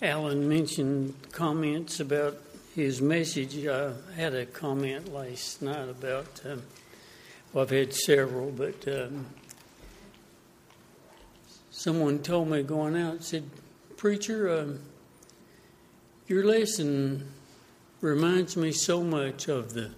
Alan 0.00 0.48
mentioned 0.48 1.14
comments 1.32 1.98
about 1.98 2.36
his 2.74 3.02
message. 3.02 3.66
I 3.66 3.92
had 4.14 4.34
a 4.34 4.46
comment 4.46 5.12
last 5.12 5.60
night 5.60 5.88
about, 5.88 6.40
um, 6.44 6.62
well, 7.52 7.64
I've 7.64 7.70
had 7.70 7.92
several, 7.92 8.50
but 8.50 8.86
um, 8.86 9.26
someone 11.70 12.20
told 12.20 12.48
me 12.48 12.62
going 12.62 12.96
out, 12.96 13.24
said, 13.24 13.50
Preacher, 13.96 14.60
um, 14.60 14.78
your 16.28 16.44
lesson 16.44 17.32
reminds 18.00 18.56
me 18.56 18.70
so 18.70 19.02
much 19.02 19.48
of 19.48 19.74
the 19.74 19.90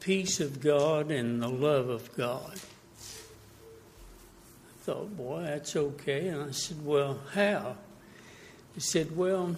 peace 0.00 0.40
of 0.40 0.62
God 0.62 1.10
and 1.10 1.42
the 1.42 1.48
love 1.48 1.90
of 1.90 2.14
God. 2.16 2.58
Thought, 4.90 5.16
boy, 5.16 5.42
that's 5.44 5.76
okay. 5.76 6.26
And 6.26 6.42
I 6.42 6.50
said, 6.50 6.84
well, 6.84 7.20
how? 7.32 7.76
He 8.74 8.80
said, 8.80 9.16
well, 9.16 9.54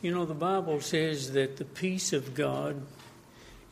you 0.00 0.14
know, 0.14 0.24
the 0.26 0.32
Bible 0.32 0.80
says 0.80 1.32
that 1.32 1.56
the 1.56 1.64
peace 1.64 2.12
of 2.12 2.34
God 2.34 2.80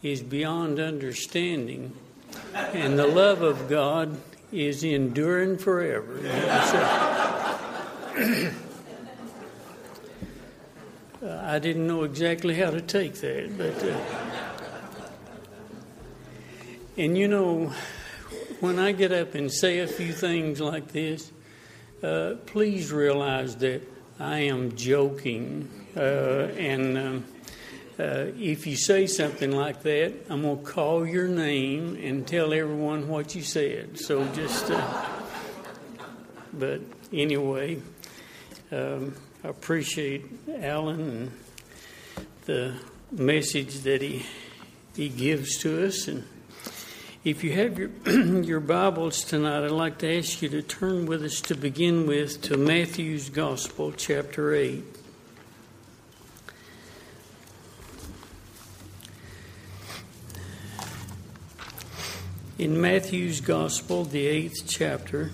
is 0.02 0.22
beyond 0.22 0.80
understanding, 0.80 1.92
and 2.54 2.98
the 2.98 3.06
love 3.06 3.42
of 3.42 3.68
God 3.68 4.18
is 4.50 4.82
enduring 4.82 5.56
forever. 5.58 6.18
I 11.22 11.60
didn't 11.60 11.86
know 11.86 12.02
exactly 12.02 12.56
how 12.56 12.70
to 12.70 12.80
take 12.80 13.14
that, 13.20 13.56
but. 13.56 13.84
Uh, 13.84 13.96
and 16.96 17.16
you 17.16 17.28
know, 17.28 17.72
when 18.62 18.78
I 18.78 18.92
get 18.92 19.10
up 19.10 19.34
and 19.34 19.52
say 19.52 19.80
a 19.80 19.88
few 19.88 20.12
things 20.12 20.60
like 20.60 20.92
this, 20.92 21.32
uh, 22.00 22.34
please 22.46 22.92
realize 22.92 23.56
that 23.56 23.82
I 24.20 24.38
am 24.38 24.76
joking. 24.76 25.68
Uh, 25.96 26.46
and 26.56 26.96
um, 26.96 27.24
uh, 27.98 28.26
if 28.38 28.66
you 28.68 28.76
say 28.76 29.08
something 29.08 29.50
like 29.50 29.82
that, 29.82 30.14
I'm 30.30 30.42
going 30.42 30.64
to 30.64 30.70
call 30.70 31.04
your 31.04 31.26
name 31.26 31.98
and 32.00 32.24
tell 32.24 32.52
everyone 32.52 33.08
what 33.08 33.34
you 33.34 33.42
said. 33.42 33.98
So 33.98 34.24
just. 34.32 34.70
Uh, 34.70 35.06
but 36.52 36.80
anyway. 37.12 37.80
Um, 38.70 39.14
I 39.44 39.48
appreciate 39.48 40.24
Alan 40.48 41.00
and 41.00 41.32
the 42.46 42.74
message 43.10 43.80
that 43.80 44.00
he 44.00 44.24
he 44.94 45.08
gives 45.08 45.58
to 45.58 45.84
us. 45.84 46.06
And 46.06 46.24
if 47.24 47.44
you 47.44 47.52
have 47.52 47.78
your 47.78 47.90
your 48.42 48.58
Bibles 48.58 49.22
tonight, 49.22 49.64
I'd 49.64 49.70
like 49.70 49.98
to 49.98 50.18
ask 50.18 50.42
you 50.42 50.48
to 50.48 50.62
turn 50.62 51.06
with 51.06 51.22
us 51.22 51.40
to 51.42 51.54
begin 51.54 52.06
with 52.06 52.42
to 52.42 52.56
Matthew's 52.56 53.30
Gospel, 53.30 53.92
chapter 53.92 54.52
eight. 54.54 54.84
In 62.58 62.80
Matthew's 62.80 63.40
Gospel, 63.40 64.04
the 64.04 64.26
eighth 64.26 64.64
chapter. 64.66 65.30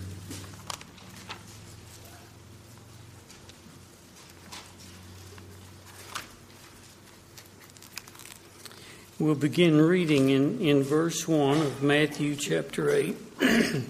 We'll 9.21 9.35
begin 9.35 9.81
reading 9.81 10.31
in, 10.31 10.61
in 10.61 10.85
verse 10.85 11.27
1 11.27 11.57
of 11.57 11.83
Matthew 11.83 12.37
chapter 12.37 12.89
8 12.89 13.17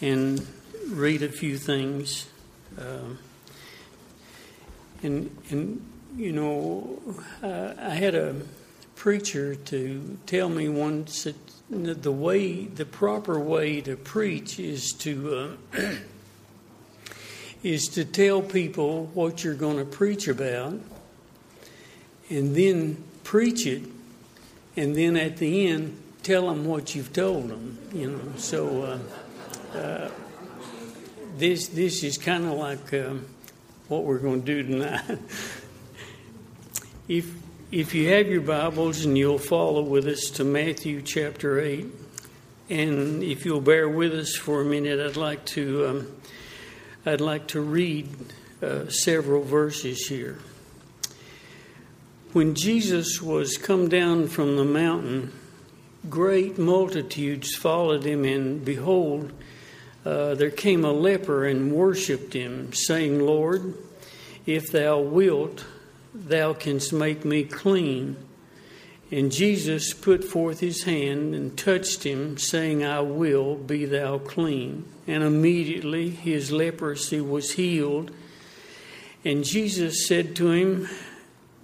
and 0.00 0.46
read 0.88 1.22
a 1.22 1.28
few 1.28 1.58
things. 1.58 2.26
Um, 2.78 3.18
and, 5.02 5.36
and, 5.50 5.86
you 6.16 6.32
know, 6.32 6.98
uh, 7.42 7.74
I 7.78 7.90
had 7.90 8.14
a 8.14 8.36
preacher 8.96 9.54
to 9.54 10.18
tell 10.24 10.48
me 10.48 10.70
once 10.70 11.24
that 11.24 12.02
the 12.02 12.10
way, 12.10 12.64
the 12.64 12.86
proper 12.86 13.38
way 13.38 13.82
to 13.82 13.98
preach 13.98 14.58
is 14.58 14.92
to. 15.00 15.56
Uh, 15.76 15.92
is 17.62 17.84
to 17.88 18.06
tell 18.06 18.40
people 18.40 19.10
what 19.12 19.44
you're 19.44 19.54
going 19.54 19.78
to 19.78 19.84
preach 19.84 20.26
about 20.28 20.78
and 22.30 22.54
then 22.54 23.02
preach 23.24 23.66
it, 23.66 23.82
and 24.76 24.94
then 24.94 25.16
at 25.16 25.38
the 25.38 25.66
end, 25.66 26.00
tell 26.22 26.48
them 26.48 26.64
what 26.64 26.94
you've 26.94 27.12
told 27.12 27.48
them. 27.48 27.78
You 27.92 28.10
know, 28.12 28.20
so 28.36 28.82
uh, 29.74 29.76
uh, 29.76 30.10
this 31.36 31.68
this 31.68 32.04
is 32.04 32.18
kind 32.18 32.44
of 32.44 32.52
like 32.52 32.92
um, 32.94 33.26
what 33.88 34.04
we're 34.04 34.18
going 34.18 34.42
to 34.42 34.46
do 34.46 34.62
tonight. 34.62 35.18
if 37.08 37.32
if 37.72 37.94
you 37.94 38.10
have 38.10 38.28
your 38.28 38.42
Bibles 38.42 39.04
and 39.04 39.18
you'll 39.18 39.38
follow 39.38 39.82
with 39.82 40.06
us 40.06 40.30
to 40.34 40.44
Matthew 40.44 41.02
chapter 41.02 41.58
eight, 41.60 41.86
and 42.70 43.22
if 43.22 43.44
you'll 43.44 43.60
bear 43.60 43.88
with 43.88 44.12
us 44.14 44.36
for 44.36 44.60
a 44.60 44.64
minute, 44.64 45.00
I'd 45.00 45.16
like 45.16 45.44
to 45.46 45.86
um, 45.86 46.16
I'd 47.06 47.20
like 47.20 47.48
to 47.48 47.60
read 47.60 48.08
uh, 48.62 48.88
several 48.88 49.42
verses 49.42 50.06
here. 50.06 50.38
When 52.34 52.56
Jesus 52.56 53.22
was 53.22 53.56
come 53.56 53.88
down 53.88 54.26
from 54.26 54.56
the 54.56 54.64
mountain, 54.64 55.30
great 56.10 56.58
multitudes 56.58 57.54
followed 57.54 58.02
him, 58.02 58.24
and 58.24 58.64
behold, 58.64 59.32
uh, 60.04 60.34
there 60.34 60.50
came 60.50 60.84
a 60.84 60.90
leper 60.90 61.44
and 61.44 61.70
worshipped 61.70 62.32
him, 62.32 62.72
saying, 62.72 63.20
Lord, 63.20 63.74
if 64.46 64.72
thou 64.72 64.98
wilt, 64.98 65.64
thou 66.12 66.54
canst 66.54 66.92
make 66.92 67.24
me 67.24 67.44
clean. 67.44 68.16
And 69.12 69.30
Jesus 69.30 69.94
put 69.94 70.24
forth 70.24 70.58
his 70.58 70.82
hand 70.82 71.36
and 71.36 71.56
touched 71.56 72.02
him, 72.02 72.36
saying, 72.36 72.84
I 72.84 72.98
will, 72.98 73.54
be 73.54 73.84
thou 73.84 74.18
clean. 74.18 74.86
And 75.06 75.22
immediately 75.22 76.10
his 76.10 76.50
leprosy 76.50 77.20
was 77.20 77.52
healed. 77.52 78.10
And 79.24 79.44
Jesus 79.44 80.08
said 80.08 80.34
to 80.34 80.50
him, 80.50 80.88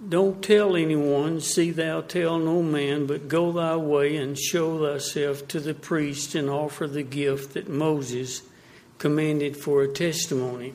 don't 0.09 0.43
tell 0.43 0.75
anyone, 0.75 1.41
see 1.41 1.71
thou 1.71 2.01
tell 2.01 2.39
no 2.39 2.63
man, 2.63 3.05
but 3.05 3.27
go 3.27 3.51
thy 3.51 3.75
way 3.75 4.15
and 4.17 4.37
show 4.37 4.79
thyself 4.79 5.47
to 5.49 5.59
the 5.59 5.73
priest 5.73 6.33
and 6.33 6.49
offer 6.49 6.87
the 6.87 7.03
gift 7.03 7.53
that 7.53 7.69
Moses 7.69 8.41
commanded 8.97 9.55
for 9.55 9.83
a 9.83 9.87
testimony. 9.87 10.73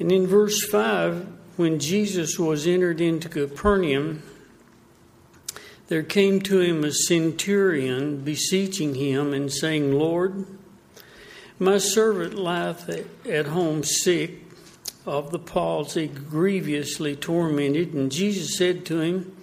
And 0.00 0.10
in 0.10 0.26
verse 0.26 0.64
5, 0.64 1.26
when 1.56 1.78
Jesus 1.78 2.38
was 2.38 2.66
entered 2.66 3.00
into 3.00 3.28
Capernaum, 3.28 4.22
there 5.88 6.02
came 6.02 6.40
to 6.42 6.60
him 6.60 6.84
a 6.84 6.92
centurion 6.92 8.22
beseeching 8.22 8.94
him 8.94 9.32
and 9.32 9.52
saying, 9.52 9.92
Lord, 9.92 10.46
my 11.58 11.78
servant 11.78 12.34
lieth 12.34 13.26
at 13.26 13.46
home 13.46 13.82
sick 13.82 14.47
of 15.08 15.30
the 15.30 15.38
palsy, 15.38 16.06
grievously 16.06 17.16
tormented. 17.16 17.94
And 17.94 18.12
Jesus 18.12 18.56
said 18.56 18.84
to 18.86 19.00
him, 19.00 19.36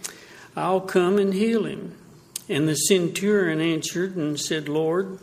I'll 0.55 0.81
come 0.81 1.17
and 1.17 1.33
heal 1.33 1.65
him. 1.65 1.97
And 2.47 2.67
the 2.67 2.75
centurion 2.75 3.59
answered 3.59 4.15
and 4.15 4.39
said, 4.39 4.69
Lord, 4.69 5.19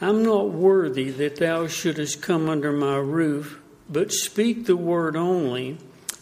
I'm 0.00 0.22
not 0.22 0.50
worthy 0.50 1.10
that 1.10 1.36
thou 1.36 1.66
shouldest 1.66 2.22
come 2.22 2.48
under 2.48 2.72
my 2.72 2.96
roof, 2.96 3.60
but 3.90 4.12
speak 4.12 4.66
the 4.66 4.76
word 4.76 5.16
only, 5.16 5.78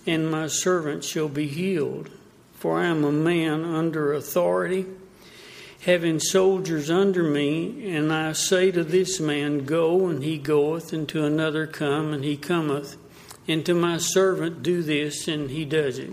and 0.06 0.30
my 0.30 0.46
servant 0.46 1.04
shall 1.04 1.28
be 1.28 1.46
healed. 1.46 2.10
For 2.54 2.78
I 2.78 2.86
am 2.86 3.04
a 3.04 3.12
man 3.12 3.64
under 3.64 4.12
authority, 4.12 4.86
having 5.82 6.20
soldiers 6.20 6.90
under 6.90 7.22
me, 7.22 7.94
and 7.94 8.12
I 8.12 8.32
say 8.32 8.70
to 8.70 8.84
this 8.84 9.20
man, 9.20 9.64
Go, 9.66 10.06
and 10.06 10.22
he 10.22 10.38
goeth, 10.38 10.92
and 10.92 11.08
to 11.10 11.24
another, 11.24 11.66
Come, 11.66 12.12
and 12.12 12.24
he 12.24 12.36
cometh 12.36 12.96
and 13.48 13.64
to 13.66 13.74
my 13.74 13.98
servant, 13.98 14.62
do 14.62 14.82
this, 14.82 15.26
and 15.28 15.50
he 15.50 15.64
does 15.64 15.98
it. 15.98 16.10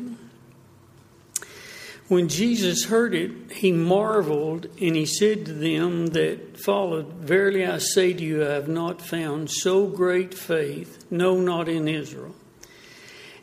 When 2.07 2.27
Jesus 2.27 2.85
heard 2.85 3.13
it, 3.13 3.51
he 3.51 3.71
marveled, 3.71 4.65
and 4.81 4.95
he 4.95 5.05
said 5.05 5.45
to 5.45 5.53
them 5.53 6.07
that 6.07 6.59
followed, 6.59 7.05
Verily 7.13 7.63
I 7.63 7.77
say 7.77 8.13
to 8.13 8.23
you, 8.23 8.43
I 8.43 8.53
have 8.53 8.67
not 8.67 8.99
found 8.99 9.51
so 9.51 9.85
great 9.85 10.33
faith, 10.33 11.05
no, 11.11 11.39
not 11.39 11.69
in 11.69 11.87
Israel. 11.87 12.33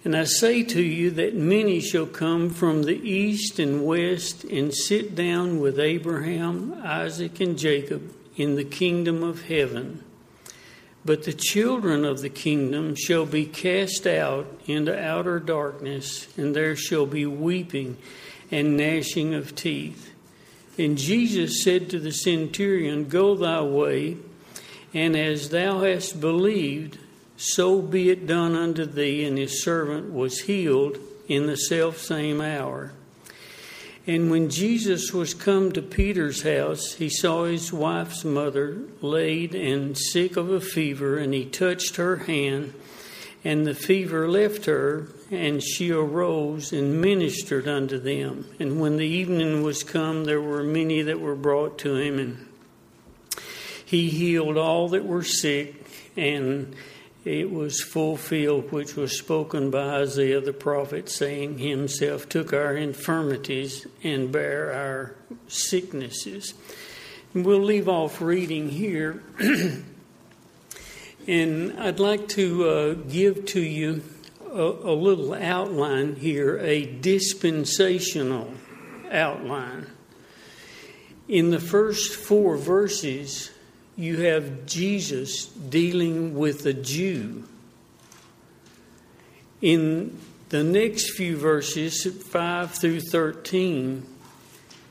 And 0.05 0.17
I 0.17 0.25
say 0.25 0.65
to 0.65 0.83
you 0.83 1.13
that 1.13 1.35
many 1.35 1.81
shall 1.81 2.07
come 2.07 2.51
from 2.51 2.83
the 2.83 2.97
east 2.97 3.61
and 3.61 3.85
west 3.85 4.43
and 4.45 4.75
sit 4.75 5.15
down 5.15 5.61
with 5.61 5.79
Abraham, 5.79 6.81
Isaac, 6.83 7.41
and 7.41 7.57
Jacob 7.57 8.13
in 8.37 8.57
the 8.57 8.65
kingdom 8.65 9.23
of 9.23 9.43
heaven. 9.43 10.05
But 11.07 11.23
the 11.23 11.33
children 11.33 12.05
of 12.05 12.21
the 12.21 12.29
kingdom 12.29 12.97
shall 12.97 13.27
be 13.27 13.47
cast 13.47 14.09
out 14.09 14.47
into 14.67 15.01
outer 15.01 15.39
darkness, 15.39 16.27
and 16.37 16.55
there 16.55 16.75
shall 16.75 17.07
be 17.07 17.25
weeping 17.25 17.97
and 18.51 18.77
gnashing 18.77 19.33
of 19.33 19.55
teeth. 19.55 20.13
And 20.77 20.99
Jesus 20.99 21.63
said 21.63 21.89
to 21.91 22.01
the 22.01 22.13
centurion, 22.13 23.09
Go 23.09 23.37
thy 23.37 23.63
way, 23.63 24.17
And 24.93 25.17
as 25.17 25.51
thou 25.51 25.81
hast 25.81 26.21
believed, 26.21 26.99
so 27.37 27.81
be 27.81 28.11
it 28.11 28.27
done 28.27 28.57
unto 28.57 28.85
thee. 28.85 29.25
And 29.25 29.39
his 29.39 29.63
servant 29.63 30.13
was 30.13 30.41
healed 30.41 30.99
in 31.29 31.47
the 31.47 31.57
self 31.57 31.99
same 31.99 32.41
hour. 32.41 32.93
And 34.09 34.31
when 34.31 34.51
Jesus 34.51 35.13
was 35.13 35.35
come 35.35 35.73
to 35.73 35.83
Peter's 35.83 36.43
house, 36.43 36.93
he 36.93 37.09
saw 37.09 37.45
his 37.45 37.73
wife's 37.73 38.25
mother 38.25 38.79
laid 39.01 39.53
and 39.55 39.99
sick 39.99 40.37
of 40.37 40.49
a 40.49 40.61
fever, 40.61 41.19
and 41.19 41.35
he 41.35 41.45
touched 41.45 41.97
her 41.97 42.19
hand, 42.19 42.73
and 43.43 43.67
the 43.67 43.75
fever 43.75 44.29
left 44.29 44.67
her, 44.67 45.09
and 45.33 45.61
she 45.61 45.91
arose 45.91 46.73
and 46.73 47.01
ministered 47.01 47.67
unto 47.67 47.99
them. 47.99 48.47
And 48.61 48.81
when 48.81 48.97
the 48.97 49.07
evening 49.07 49.65
was 49.65 49.83
come, 49.83 50.25
there 50.25 50.41
were 50.41 50.63
many 50.63 51.03
that 51.03 51.19
were 51.19 51.35
brought 51.35 51.77
to 51.79 51.97
him, 51.97 52.21
and 52.21 52.47
he 53.85 54.09
healed 54.09 54.57
all 54.57 54.89
that 54.91 55.05
were 55.05 55.25
sick, 55.25 55.85
and 56.17 56.77
it 57.27 57.51
was 57.51 57.83
fulfilled 57.83 58.71
which 58.71 58.95
was 58.95 59.19
spoken 59.19 59.69
by 59.69 59.97
Isaiah 59.97 60.41
the 60.41 60.53
prophet, 60.53 61.09
saying, 61.09 61.59
Himself 61.59 62.29
took 62.29 62.53
our 62.53 62.77
infirmities 62.77 63.85
and 64.05 64.31
bare 64.31 64.73
our 64.73 65.17
sicknesses. 65.49 66.55
And 67.35 67.45
we'll 67.45 67.65
leave 67.65 67.89
off 67.89 68.21
reading 68.21 68.69
here. 68.69 69.25
and 71.27 71.81
I'd 71.81 71.99
like 71.99 72.29
to 72.29 72.69
uh, 72.69 72.95
give 72.95 73.45
to 73.47 73.61
you 73.61 74.05
a, 74.49 74.63
a 74.63 74.95
little 74.95 75.35
outline 75.35 76.15
here, 76.15 76.59
a 76.59 76.87
dispensational 76.87 78.55
outline. 79.11 79.91
In 81.27 81.51
the 81.51 81.59
first 81.59 82.15
four 82.15 82.57
verses, 82.57 83.51
you 83.97 84.19
have 84.19 84.67
Jesus 84.67 85.47
dealing 85.47 86.35
with 86.37 86.67
a 86.67 86.75
Jew. 86.75 87.45
In 89.63 90.19
the 90.51 90.63
next 90.63 91.17
few 91.17 91.37
verses, 91.37 92.05
5 92.05 92.73
through 92.73 93.01
13, 93.01 94.07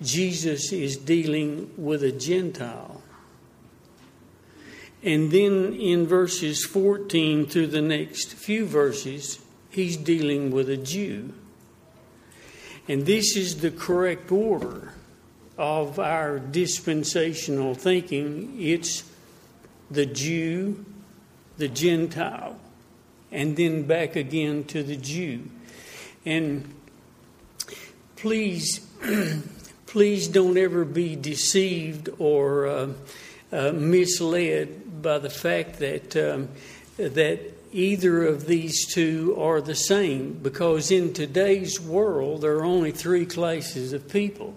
Jesus 0.02 0.74
is 0.74 0.98
dealing 0.98 1.70
with 1.78 2.04
a 2.04 2.12
Gentile. 2.12 3.02
And 5.04 5.32
then 5.32 5.76
in 5.76 6.08
verses 6.08 6.66
14 6.66 7.46
through 7.46 7.68
the 7.68 7.82
next 7.82 8.34
few 8.34 8.66
verses, 8.66 9.40
he's 9.70 9.98
dealing 9.98 10.50
with 10.50 10.68
a 10.68 10.78
Jew. 10.78 11.32
And 12.88 13.06
this 13.06 13.38
is 13.38 13.62
the 13.62 13.70
correct 13.70 14.32
order 14.32 14.95
of 15.58 16.00
our 16.00 16.40
dispensational 16.40 17.76
thinking, 17.76 18.56
it's 18.60 19.04
the 19.90 20.06
Jew, 20.06 20.86
the 21.58 21.68
Gentile, 21.68 22.58
and 23.32 23.56
then 23.56 23.84
back 23.84 24.16
again 24.16 24.64
to 24.66 24.84
the 24.84 24.98
Jew. 24.98 25.44
And 26.26 26.74
please, 28.16 28.80
please 29.86 30.28
don't 30.28 30.58
ever 30.58 30.84
be 30.84 31.16
deceived 31.16 32.10
or 32.20 32.68
uh, 32.68 32.88
uh, 33.52 33.72
misled 33.72 35.02
by 35.02 35.20
the 35.20 35.30
fact 35.30 35.80
that 35.80 36.16
um, 36.18 36.50
that 36.98 37.40
either 37.72 38.26
of 38.26 38.48
these 38.48 38.86
two 38.94 39.36
are 39.38 39.60
the 39.60 39.76
same, 39.76 40.34
because 40.42 40.92
in 40.92 41.14
today's 41.14 41.80
world 41.80 42.42
there 42.42 42.58
are 42.58 42.66
only 42.66 42.92
three 42.92 43.26
classes 43.26 43.94
of 43.94 44.10
people 44.10 44.56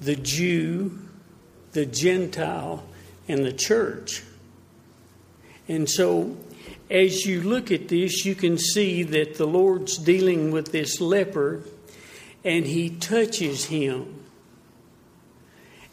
the 0.00 0.16
Jew, 0.16 0.98
the 1.72 1.86
Gentile, 1.86 2.84
and 3.26 3.44
the 3.44 3.52
church. 3.52 4.22
And 5.68 5.88
so, 5.88 6.36
as 6.90 7.26
you 7.26 7.42
look 7.42 7.70
at 7.70 7.88
this, 7.88 8.24
you 8.24 8.34
can 8.34 8.56
see 8.56 9.02
that 9.02 9.34
the 9.34 9.46
Lord's 9.46 9.98
dealing 9.98 10.50
with 10.50 10.72
this 10.72 11.00
leper 11.00 11.62
and 12.44 12.64
he 12.64 12.88
touches 12.90 13.66
him. 13.66 14.24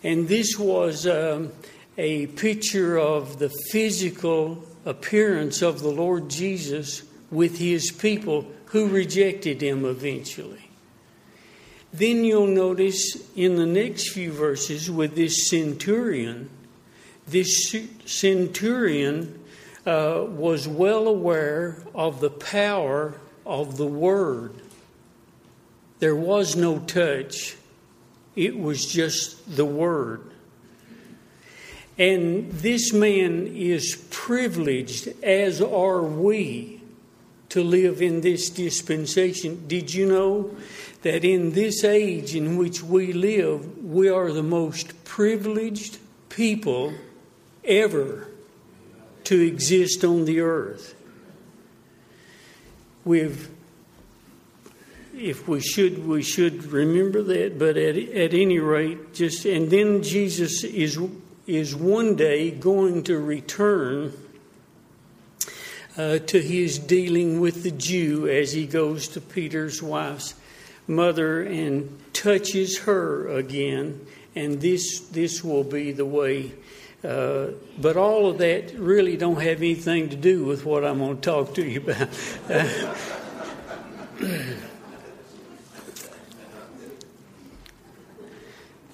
And 0.03 0.27
this 0.27 0.57
was 0.57 1.07
um, 1.07 1.51
a 1.97 2.27
picture 2.27 2.97
of 2.97 3.39
the 3.39 3.49
physical 3.71 4.63
appearance 4.85 5.61
of 5.61 5.81
the 5.81 5.89
Lord 5.89 6.29
Jesus 6.29 7.03
with 7.31 7.57
his 7.57 7.91
people 7.91 8.45
who 8.67 8.87
rejected 8.87 9.61
him 9.61 9.83
eventually. 9.83 10.69
Then 11.97 12.25
you'll 12.25 12.47
notice 12.47 13.17
in 13.37 13.55
the 13.55 13.65
next 13.65 14.09
few 14.09 14.33
verses 14.33 14.91
with 14.91 15.15
this 15.15 15.49
centurion, 15.49 16.49
this 17.25 17.73
centurion 18.05 19.39
uh, 19.85 20.25
was 20.27 20.67
well 20.67 21.07
aware 21.07 21.77
of 21.93 22.19
the 22.19 22.29
power 22.29 23.15
of 23.45 23.77
the 23.77 23.87
word. 23.87 24.61
There 25.99 26.15
was 26.15 26.57
no 26.57 26.79
touch, 26.79 27.55
it 28.35 28.59
was 28.59 28.85
just 28.85 29.55
the 29.55 29.65
word. 29.65 30.31
And 31.97 32.51
this 32.51 32.91
man 32.91 33.47
is 33.47 34.05
privileged, 34.09 35.07
as 35.23 35.61
are 35.61 36.03
we, 36.03 36.81
to 37.49 37.63
live 37.63 38.01
in 38.01 38.19
this 38.19 38.49
dispensation. 38.49 39.65
Did 39.65 39.93
you 39.93 40.05
know 40.07 40.51
that 41.05 41.23
in 41.23 41.51
this 41.51 41.83
age 41.83 42.33
in 42.33 42.57
which 42.57 42.81
we 42.81 43.13
live, 43.13 43.77
we 43.83 44.09
are 44.09 44.31
the 44.31 44.41
most 44.41 45.05
privileged 45.05 45.99
people 46.29 46.91
ever 47.63 48.27
to 49.23 49.39
exist 49.39 50.03
on 50.03 50.25
the 50.25 50.39
earth. 50.39 50.95
We've, 53.03 53.51
if 55.15 55.47
we 55.47 55.59
should, 55.59 56.07
we 56.07 56.23
should 56.23 56.65
remember 56.65 57.21
that. 57.21 57.59
But 57.59 57.77
at, 57.77 57.95
at 57.97 58.33
any 58.33 58.57
rate, 58.57 59.13
just 59.13 59.45
and 59.45 59.69
then 59.69 60.01
Jesus 60.01 60.63
is 60.63 60.97
is 61.45 61.75
one 61.75 62.15
day 62.15 62.49
going 62.49 63.03
to 63.03 63.19
return 63.19 64.11
uh, 65.97 66.17
to 66.17 66.41
his 66.41 66.79
dealing 66.79 67.39
with 67.39 67.61
the 67.61 67.69
Jew 67.69 68.27
as 68.27 68.53
he 68.53 68.65
goes 68.65 69.07
to 69.09 69.21
Peter's 69.21 69.83
wife's 69.83 70.33
mother 70.87 71.41
and 71.43 71.99
touches 72.13 72.79
her 72.79 73.27
again, 73.27 74.05
and 74.35 74.61
this 74.61 74.99
this 75.11 75.43
will 75.43 75.63
be 75.63 75.91
the 75.91 76.05
way. 76.05 76.51
Uh, 77.03 77.51
but 77.77 77.97
all 77.97 78.29
of 78.29 78.37
that 78.39 78.73
really 78.77 79.15
don't 79.15 79.41
have 79.41 79.57
anything 79.57 80.09
to 80.09 80.15
do 80.15 80.43
with 80.43 80.65
what 80.65 80.83
I'm 80.83 80.97
going 80.97 81.17
to 81.17 81.21
talk 81.21 81.53
to 81.55 81.63
you 81.63 81.81
about. 81.81 82.09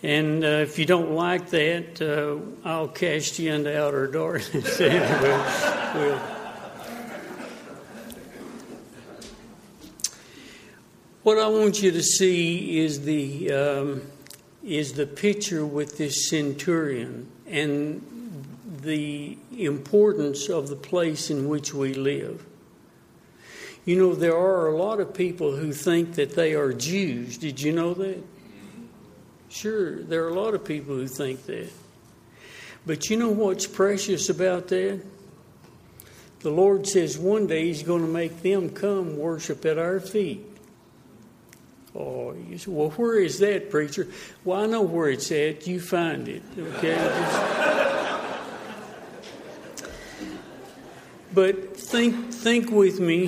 and 0.04 0.44
uh, 0.44 0.48
if 0.48 0.78
you 0.78 0.86
don't 0.86 1.12
like 1.12 1.52
that, 1.52 2.02
uh, 2.02 2.36
I'll 2.68 2.90
cast 2.90 3.40
you 3.40 3.54
into 3.54 3.82
outer 3.82 4.08
darkness. 4.08 4.78
we'll, 4.80 5.46
we'll 5.96 6.41
What 11.24 11.38
I 11.38 11.48
want 11.50 11.84
you 11.84 11.92
to 11.92 12.02
see 12.02 12.80
is 12.80 13.02
the 13.02 13.52
um, 13.52 14.02
is 14.64 14.94
the 14.94 15.06
picture 15.06 15.64
with 15.64 16.00
this 16.00 16.28
centurion 16.28 17.32
and 17.46 18.44
the 18.82 19.38
importance 19.56 20.50
of 20.50 20.68
the 20.68 20.76
place 20.76 21.30
in 21.30 21.48
which 21.48 21.76
we 21.76 21.94
live. 21.94 22.44
You 23.86 23.98
know, 23.98 24.16
there 24.16 24.36
are 24.36 24.70
a 24.70 24.76
lot 24.76 25.00
of 25.00 25.14
people 25.14 25.56
who 25.56 25.74
think 25.74 26.16
that 26.16 26.34
they 26.34 26.56
are 26.56 26.74
Jews. 26.74 27.38
Did 27.38 27.62
you 27.62 27.72
know 27.72 27.94
that? 27.94 28.24
Sure, 29.48 30.02
there 30.02 30.24
are 30.24 30.30
a 30.30 30.34
lot 30.34 30.56
of 30.56 30.66
people 30.66 30.96
who 30.96 31.08
think 31.08 31.46
that. 31.46 31.70
But 32.84 33.12
you 33.12 33.18
know 33.18 33.30
what's 33.30 33.68
precious 33.68 34.30
about 34.30 34.70
that? 34.70 35.06
The 36.40 36.50
Lord 36.50 36.88
says 36.88 37.20
one 37.20 37.46
day 37.46 37.68
He's 37.68 37.84
going 37.84 38.02
to 38.02 38.12
make 38.12 38.42
them 38.42 38.72
come 38.72 39.18
worship 39.18 39.64
at 39.68 39.78
our 39.78 40.00
feet. 40.00 40.48
Oh, 41.94 42.34
you 42.34 42.58
say, 42.58 42.72
well, 42.72 42.92
where 42.92 43.20
is 43.20 43.40
that, 43.40 43.70
preacher? 43.70 44.08
Well, 44.46 44.62
I 44.62 44.66
know 44.66 44.82
where 44.82 45.10
it's 45.10 45.32
at. 45.32 45.68
You 45.68 45.82
find 45.82 46.28
it, 46.28 46.42
okay? 46.58 46.96
but 51.34 51.76
think, 51.78 52.34
think 52.34 52.72
with 52.72 53.00
me, 53.00 53.28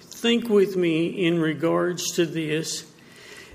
think 0.00 0.48
with 0.48 0.76
me 0.76 1.26
in 1.26 1.40
regards 1.40 2.10
to 2.16 2.26
this. 2.26 2.86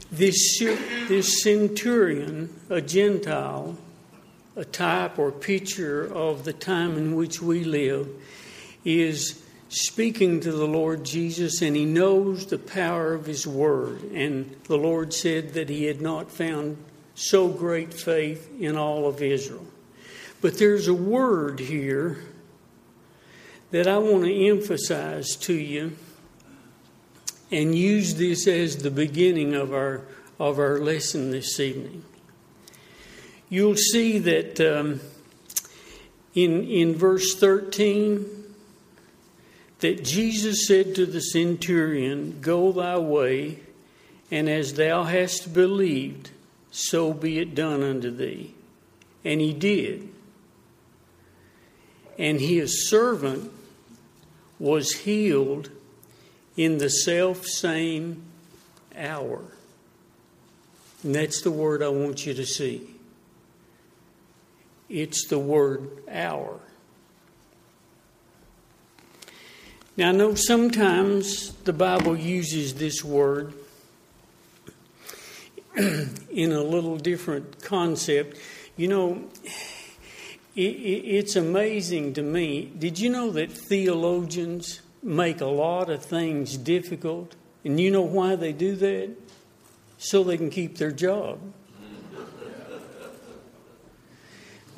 This, 0.09 0.59
this 0.59 1.43
centurion, 1.43 2.57
a 2.69 2.79
Gentile, 2.79 3.75
a 4.55 4.63
type 4.63 5.19
or 5.19 5.33
picture 5.33 6.05
of 6.05 6.45
the 6.45 6.53
time 6.53 6.97
in 6.97 7.15
which 7.15 7.41
we 7.41 7.65
live, 7.65 8.07
is 8.85 9.43
speaking 9.69 10.39
to 10.41 10.51
the 10.51 10.67
Lord 10.67 11.03
Jesus, 11.03 11.61
and 11.61 11.75
he 11.75 11.85
knows 11.85 12.45
the 12.45 12.57
power 12.57 13.13
of 13.13 13.25
his 13.25 13.45
word. 13.45 14.03
And 14.11 14.55
the 14.65 14.77
Lord 14.77 15.13
said 15.13 15.53
that 15.53 15.69
he 15.69 15.85
had 15.85 16.01
not 16.01 16.31
found 16.31 16.77
so 17.15 17.47
great 17.47 17.93
faith 17.93 18.49
in 18.59 18.77
all 18.77 19.07
of 19.07 19.21
Israel. 19.21 19.65
But 20.39 20.57
there's 20.57 20.87
a 20.87 20.93
word 20.93 21.59
here 21.59 22.23
that 23.71 23.87
I 23.87 23.97
want 23.97 24.23
to 24.25 24.47
emphasize 24.47 25.35
to 25.37 25.53
you 25.53 25.97
and 27.51 27.75
use 27.75 28.15
this 28.15 28.47
as 28.47 28.77
the 28.77 28.91
beginning 28.91 29.53
of 29.53 29.73
our 29.73 30.01
of 30.39 30.59
our 30.59 30.77
lesson 30.79 31.31
this 31.31 31.59
evening. 31.59 32.03
You'll 33.49 33.75
see 33.75 34.19
that 34.19 34.59
um, 34.61 35.01
in 36.35 36.63
in 36.65 36.95
verse 36.95 37.35
13 37.35 38.36
that 39.79 40.03
Jesus 40.03 40.65
said 40.67 40.95
to 40.95 41.05
the 41.05 41.21
centurion, 41.21 42.39
"Go 42.41 42.71
thy 42.71 42.97
way, 42.97 43.59
and 44.31 44.49
as 44.49 44.73
thou 44.73 45.03
hast 45.03 45.53
believed, 45.53 46.31
so 46.71 47.13
be 47.13 47.39
it 47.39 47.55
done 47.55 47.83
unto 47.83 48.09
thee." 48.09 48.53
And 49.23 49.41
he 49.41 49.53
did. 49.53 50.09
And 52.17 52.39
his 52.39 52.89
servant 52.89 53.51
was 54.59 54.91
healed 54.93 55.69
in 56.55 56.79
the 56.79 56.89
self 56.89 57.45
same 57.45 58.23
hour. 58.95 59.43
And 61.03 61.13
that's 61.13 61.41
the 61.41 61.51
word 61.51 61.83
I 61.83 61.89
want 61.89 62.25
you 62.25 62.33
to 62.33 62.45
see. 62.45 62.95
It's 64.89 65.27
the 65.27 65.37
word 65.37 65.89
hour. 66.09 66.59
Now, 69.97 70.09
I 70.09 70.11
know 70.11 70.35
sometimes 70.35 71.53
the 71.63 71.73
Bible 71.73 72.15
uses 72.15 72.75
this 72.75 73.03
word 73.03 73.55
in 75.75 76.51
a 76.51 76.61
little 76.61 76.97
different 76.97 77.63
concept. 77.63 78.37
You 78.75 78.89
know, 78.89 79.23
it's 80.55 81.35
amazing 81.35 82.13
to 82.13 82.21
me. 82.21 82.71
Did 82.77 82.99
you 82.99 83.09
know 83.09 83.31
that 83.31 83.51
theologians 83.51 84.81
make 85.01 85.41
a 85.41 85.47
lot 85.47 85.89
of 85.89 86.05
things 86.05 86.57
difficult? 86.57 87.35
And 87.65 87.79
you 87.79 87.89
know 87.89 88.03
why 88.03 88.35
they 88.35 88.53
do 88.53 88.75
that? 88.75 89.09
So 89.97 90.23
they 90.23 90.37
can 90.37 90.51
keep 90.51 90.77
their 90.77 90.91
job. 90.91 91.39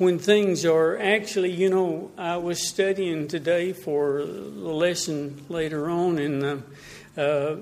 When 0.00 0.18
things 0.18 0.64
are 0.64 0.96
actually, 0.96 1.50
you 1.50 1.68
know, 1.68 2.10
I 2.16 2.38
was 2.38 2.66
studying 2.66 3.28
today 3.28 3.74
for 3.74 4.24
the 4.24 4.72
lesson 4.72 5.44
later 5.50 5.90
on, 5.90 6.18
and 6.18 6.42
uh, 6.42 7.20
uh, 7.20 7.56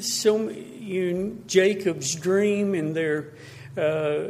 so 0.00 0.48
you 0.48 1.42
Jacob's 1.46 2.14
dream 2.14 2.72
and 2.72 2.96
their 2.96 3.34
uh, 3.76 4.28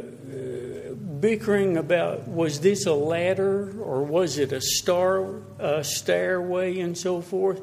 bickering 1.21 1.77
about 1.77 2.27
was 2.27 2.59
this 2.59 2.85
a 2.85 2.93
ladder 2.93 3.81
or 3.81 4.03
was 4.03 4.37
it 4.37 4.51
a 4.51 4.59
star 4.59 5.35
a 5.57 5.85
stairway 5.85 6.81
and 6.81 6.97
so 6.97 7.21
forth. 7.21 7.61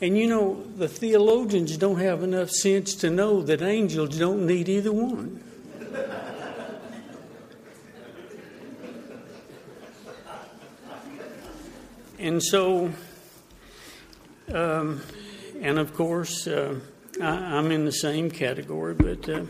And 0.00 0.16
you 0.16 0.28
know, 0.28 0.62
the 0.76 0.86
theologians 0.86 1.76
don't 1.76 1.98
have 1.98 2.22
enough 2.22 2.50
sense 2.50 2.94
to 2.96 3.10
know 3.10 3.42
that 3.42 3.62
angels 3.62 4.16
don't 4.16 4.46
need 4.46 4.68
either 4.68 4.92
one. 4.92 5.42
And 12.26 12.42
so, 12.42 12.92
um, 14.52 15.00
and 15.60 15.78
of 15.78 15.94
course, 15.94 16.46
uh, 16.46 16.78
I, 17.22 17.58
am 17.58 17.70
in 17.70 17.84
the 17.84 17.92
same 17.92 18.30
category, 18.30 18.94
but. 18.94 19.28
Uh, 19.28 19.44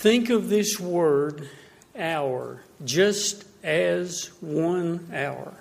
Think 0.00 0.30
of 0.30 0.48
this 0.48 0.80
word, 0.80 1.46
hour, 1.94 2.62
just 2.82 3.44
as 3.62 4.30
one 4.40 5.10
hour. 5.12 5.52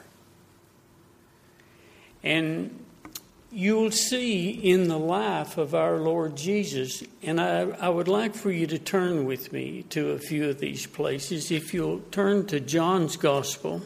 And 2.24 2.86
you'll 3.52 3.92
see 3.92 4.52
in 4.52 4.88
the 4.88 4.98
life 4.98 5.58
of 5.58 5.76
our 5.76 5.98
Lord 5.98 6.38
Jesus, 6.38 7.04
and 7.22 7.42
I, 7.42 7.64
I, 7.82 7.90
would 7.90 8.08
like 8.08 8.34
for 8.34 8.50
you 8.50 8.66
to 8.68 8.80
turn 8.80 9.26
with 9.26 9.52
me 9.52 9.84
to 9.90 10.12
a 10.12 10.20
few 10.20 10.48
of 10.48 10.60
these 10.60 10.86
places. 10.86 11.52
If 11.52 11.74
you'll 11.74 12.00
turn 12.10 12.46
to 12.46 12.62
John's 12.62 13.18
Gospel, 13.18 13.82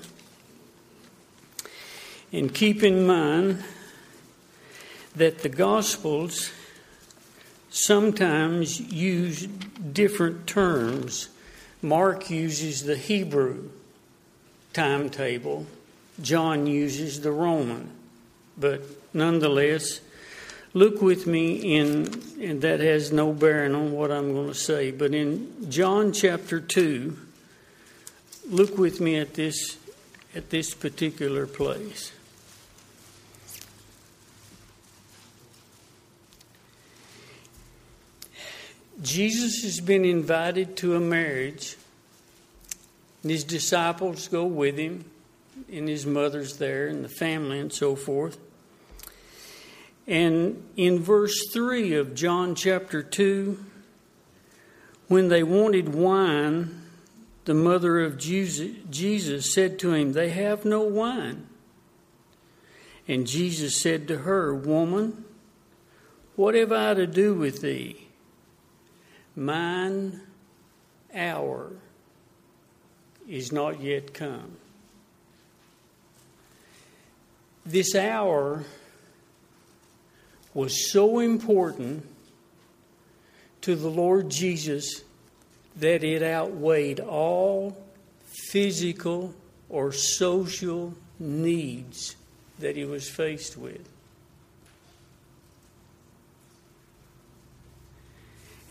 and 2.34 2.54
keep 2.54 2.84
in 2.84 3.06
mind 3.06 3.64
that 5.16 5.40
the 5.40 5.50
Gospels 5.50 6.52
sometimes 7.70 8.80
use 8.80 9.46
different 9.46 10.48
terms. 10.48 11.30
Mark 11.84 12.32
uses 12.32 12.84
the 12.84 12.98
Hebrew 12.98 13.70
timetable, 14.74 15.68
John 16.22 16.66
uses 16.66 17.22
the 17.22 17.32
Roman. 17.32 17.92
But 18.58 18.82
nonetheless, 19.14 20.00
look 20.74 21.02
with 21.02 21.28
me 21.28 21.76
in, 21.78 22.22
and 22.42 22.62
that 22.64 22.80
has 22.80 23.12
no 23.12 23.32
bearing 23.32 23.76
on 23.76 23.92
what 23.92 24.12
I'm 24.12 24.34
going 24.34 24.48
to 24.48 24.56
say, 24.56 24.90
but 24.90 25.14
in 25.14 25.70
John 25.70 26.12
chapter 26.12 26.60
2, 26.60 27.16
look 28.50 28.78
with 28.78 29.00
me 29.00 29.18
at 29.18 29.36
this 29.36 29.78
at 30.36 30.50
this 30.50 30.74
particular 30.74 31.46
place. 31.46 32.12
Jesus 39.02 39.64
has 39.64 39.80
been 39.80 40.06
invited 40.06 40.78
to 40.78 40.96
a 40.96 41.00
marriage, 41.00 41.78
and 43.22 43.32
his 43.32 43.44
disciples 43.44 44.28
go 44.28 44.46
with 44.46 44.78
him, 44.78 45.06
and 45.72 45.90
his 45.90 46.06
mother's 46.06 46.58
there, 46.58 46.88
and 46.88 47.04
the 47.04 47.10
family, 47.10 47.60
and 47.60 47.74
so 47.74 47.96
forth. 47.96 48.38
And 50.06 50.64
in 50.76 51.00
verse 51.00 51.48
3 51.52 51.96
of 51.96 52.14
John 52.14 52.56
chapter 52.56 53.02
2, 53.02 53.64
when 55.08 55.30
they 55.30 55.44
wanted 55.44 55.94
wine, 55.94 56.82
the 57.46 57.54
mother 57.54 58.00
of 58.00 58.18
Jesus 58.18 59.54
said 59.54 59.80
to 59.80 59.94
him, 59.94 60.14
They 60.14 60.30
have 60.30 60.66
no 60.66 60.82
wine. 60.82 61.48
And 63.08 63.28
Jesus 63.28 63.82
said 63.82 64.08
to 64.08 64.20
her, 64.20 64.54
Woman, 64.54 65.26
what 66.36 66.56
have 66.56 66.72
I 66.72 66.94
to 66.94 67.06
do 67.06 67.34
with 67.34 67.62
thee? 67.62 68.03
Mine 69.36 70.22
hour 71.14 71.72
is 73.28 73.52
not 73.52 73.82
yet 73.82 74.14
come. 74.14 74.58
This 77.66 77.96
hour 77.96 78.66
was 80.54 80.92
so 80.92 81.20
important 81.20 82.06
to 83.62 83.76
the 83.76 83.90
Lord 83.90 84.30
Jesus 84.30 85.04
that 85.78 86.04
it 86.04 86.22
outweighed 86.22 87.00
all 87.00 87.78
physical 88.52 89.34
or 89.70 89.92
social 89.92 90.94
needs 91.18 92.16
that 92.60 92.76
he 92.76 92.86
was 92.86 93.10
faced 93.10 93.58
with. 93.58 93.90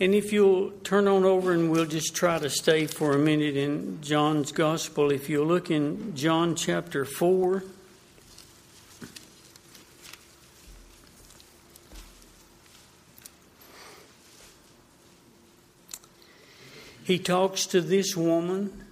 And 0.02 0.16
if 0.16 0.32
you'll 0.32 0.72
turn 0.82 1.06
on 1.06 1.24
over 1.24 1.52
and 1.52 1.70
we'll 1.70 1.86
just 1.86 2.16
try 2.16 2.36
to 2.36 2.50
stay 2.50 2.88
for 2.88 3.12
a 3.12 3.18
minute 3.18 3.56
in 3.56 4.02
John's 4.02 4.50
Gospel, 4.50 5.12
if 5.12 5.30
you'll 5.30 5.46
look 5.46 5.70
in 5.70 6.16
John 6.16 6.56
chapter 6.56 7.04
4. 7.04 7.62
He 17.04 17.20
talks 17.20 17.66
to 17.66 17.80
this 17.80 18.16
woman 18.16 18.84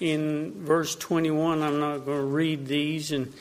in 0.00 0.64
verse 0.64 0.96
21. 0.96 1.62
I'm 1.62 1.78
not 1.78 1.98
going 1.98 2.18
to 2.18 2.26
read 2.26 2.66
these. 2.66 3.12
And 3.12 3.32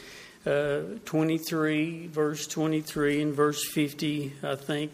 uh, 0.45 0.81
23, 1.05 2.09
verse 2.09 2.45
23, 2.45 3.23
and 3.23 3.33
verse 3.33 3.67
50, 3.67 4.33
I 4.43 4.55
think 4.55 4.91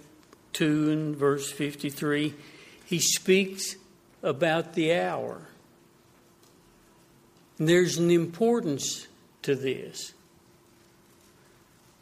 2 0.57 0.89
and 0.89 1.15
verse 1.15 1.51
53, 1.51 2.33
he 2.85 2.99
speaks 2.99 3.75
about 4.23 4.73
the 4.73 4.95
hour. 4.95 5.39
And 7.59 7.69
there's 7.69 7.99
an 7.99 8.09
importance 8.09 9.07
to 9.43 9.53
this. 9.53 10.13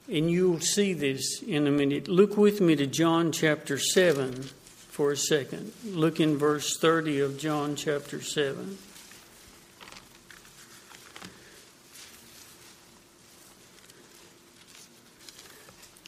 And 0.09 0.31
you'll 0.31 0.61
see 0.61 0.93
this 0.93 1.41
in 1.43 1.67
a 1.67 1.71
minute. 1.71 2.07
Look 2.07 2.37
with 2.37 2.61
me 2.61 2.77
to 2.77 2.87
John 2.87 3.33
chapter 3.33 3.77
7 3.77 4.43
for 4.43 5.11
a 5.11 5.17
second. 5.17 5.73
Look 5.83 6.21
in 6.21 6.37
verse 6.37 6.77
30 6.77 7.19
of 7.19 7.37
John 7.37 7.75
chapter 7.75 8.21
7. 8.21 8.77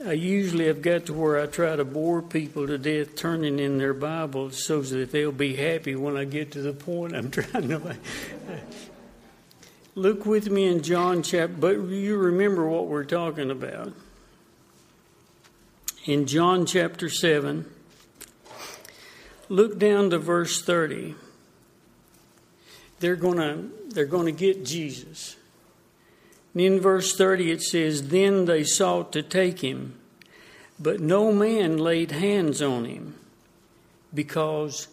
I 0.05 0.11
usually 0.11 0.67
have 0.67 0.83
got 0.83 1.07
to 1.07 1.13
where 1.13 1.41
I 1.41 1.47
try 1.47 1.75
to 1.75 1.83
bore 1.83 2.21
people 2.21 2.67
to 2.67 2.77
death 2.77 3.15
turning 3.15 3.57
in 3.57 3.79
their 3.79 3.95
Bibles 3.95 4.63
so 4.63 4.81
that 4.81 5.11
they'll 5.11 5.31
be 5.31 5.55
happy 5.55 5.95
when 5.95 6.15
I 6.15 6.23
get 6.23 6.51
to 6.51 6.61
the 6.61 6.73
point 6.73 7.15
I'm 7.15 7.31
trying 7.31 7.69
to. 7.69 7.95
Look 9.95 10.27
with 10.27 10.51
me 10.51 10.67
in 10.67 10.83
John 10.83 11.23
chapter, 11.23 11.55
but 11.57 11.79
you 11.79 12.15
remember 12.17 12.67
what 12.67 12.85
we're 12.85 13.05
talking 13.05 13.49
about. 13.49 13.91
In 16.05 16.27
John 16.27 16.67
chapter 16.67 17.09
7, 17.09 17.65
look 19.49 19.79
down 19.79 20.11
to 20.11 20.19
verse 20.19 20.61
30. 20.61 21.15
They're 22.99 23.15
going 23.15 23.37
to 23.37 23.71
they're 23.89 24.05
going 24.05 24.27
to 24.27 24.31
get 24.31 24.63
Jesus. 24.63 25.35
In 26.55 26.79
verse 26.79 27.15
30 27.15 27.51
it 27.51 27.61
says, 27.61 28.09
Then 28.09 28.45
they 28.45 28.63
sought 28.63 29.11
to 29.13 29.21
take 29.21 29.59
him, 29.59 29.99
but 30.79 30.99
no 30.99 31.31
man 31.31 31.77
laid 31.77 32.11
hands 32.11 32.61
on 32.61 32.85
him 32.85 33.15
because 34.13 34.87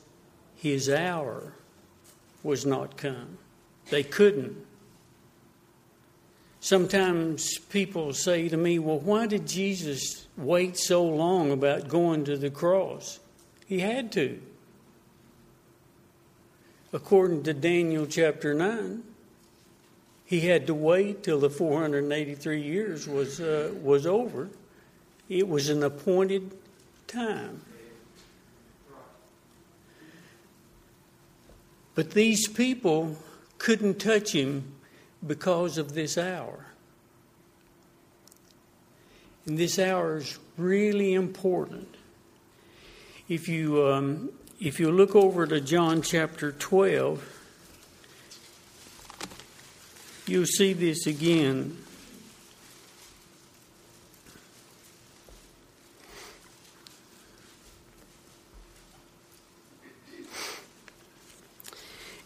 his 0.56 0.88
hour 0.88 1.52
was 2.42 2.66
not 2.66 2.96
come. 2.96 3.38
They 3.90 4.02
couldn't. 4.02 4.56
Sometimes 6.60 7.58
people 7.58 8.14
say 8.14 8.48
to 8.48 8.56
me, 8.56 8.78
Well, 8.78 8.98
why 8.98 9.26
did 9.26 9.46
Jesus 9.46 10.26
wait 10.36 10.78
so 10.78 11.04
long 11.04 11.52
about 11.52 11.88
going 11.88 12.24
to 12.24 12.38
the 12.38 12.50
cross? 12.50 13.20
He 13.66 13.80
had 13.80 14.10
to. 14.12 14.40
According 16.92 17.42
to 17.42 17.52
Daniel 17.52 18.06
chapter 18.06 18.54
9, 18.54 19.02
he 20.34 20.48
had 20.48 20.66
to 20.66 20.74
wait 20.74 21.22
till 21.22 21.38
the 21.38 21.48
483 21.48 22.60
years 22.60 23.06
was, 23.06 23.40
uh, 23.40 23.72
was 23.80 24.04
over. 24.04 24.48
It 25.28 25.46
was 25.46 25.68
an 25.68 25.84
appointed 25.84 26.50
time. 27.06 27.60
But 31.94 32.10
these 32.10 32.48
people 32.48 33.16
couldn't 33.58 34.00
touch 34.00 34.34
him 34.34 34.74
because 35.24 35.78
of 35.78 35.94
this 35.94 36.18
hour. 36.18 36.66
And 39.46 39.56
this 39.56 39.78
hour 39.78 40.16
is 40.16 40.36
really 40.58 41.14
important. 41.14 41.94
If 43.28 43.48
you, 43.48 43.86
um, 43.86 44.30
if 44.60 44.80
you 44.80 44.90
look 44.90 45.14
over 45.14 45.46
to 45.46 45.60
John 45.60 46.02
chapter 46.02 46.50
12, 46.50 47.43
you'll 50.26 50.46
see 50.46 50.72
this 50.72 51.06
again. 51.06 51.78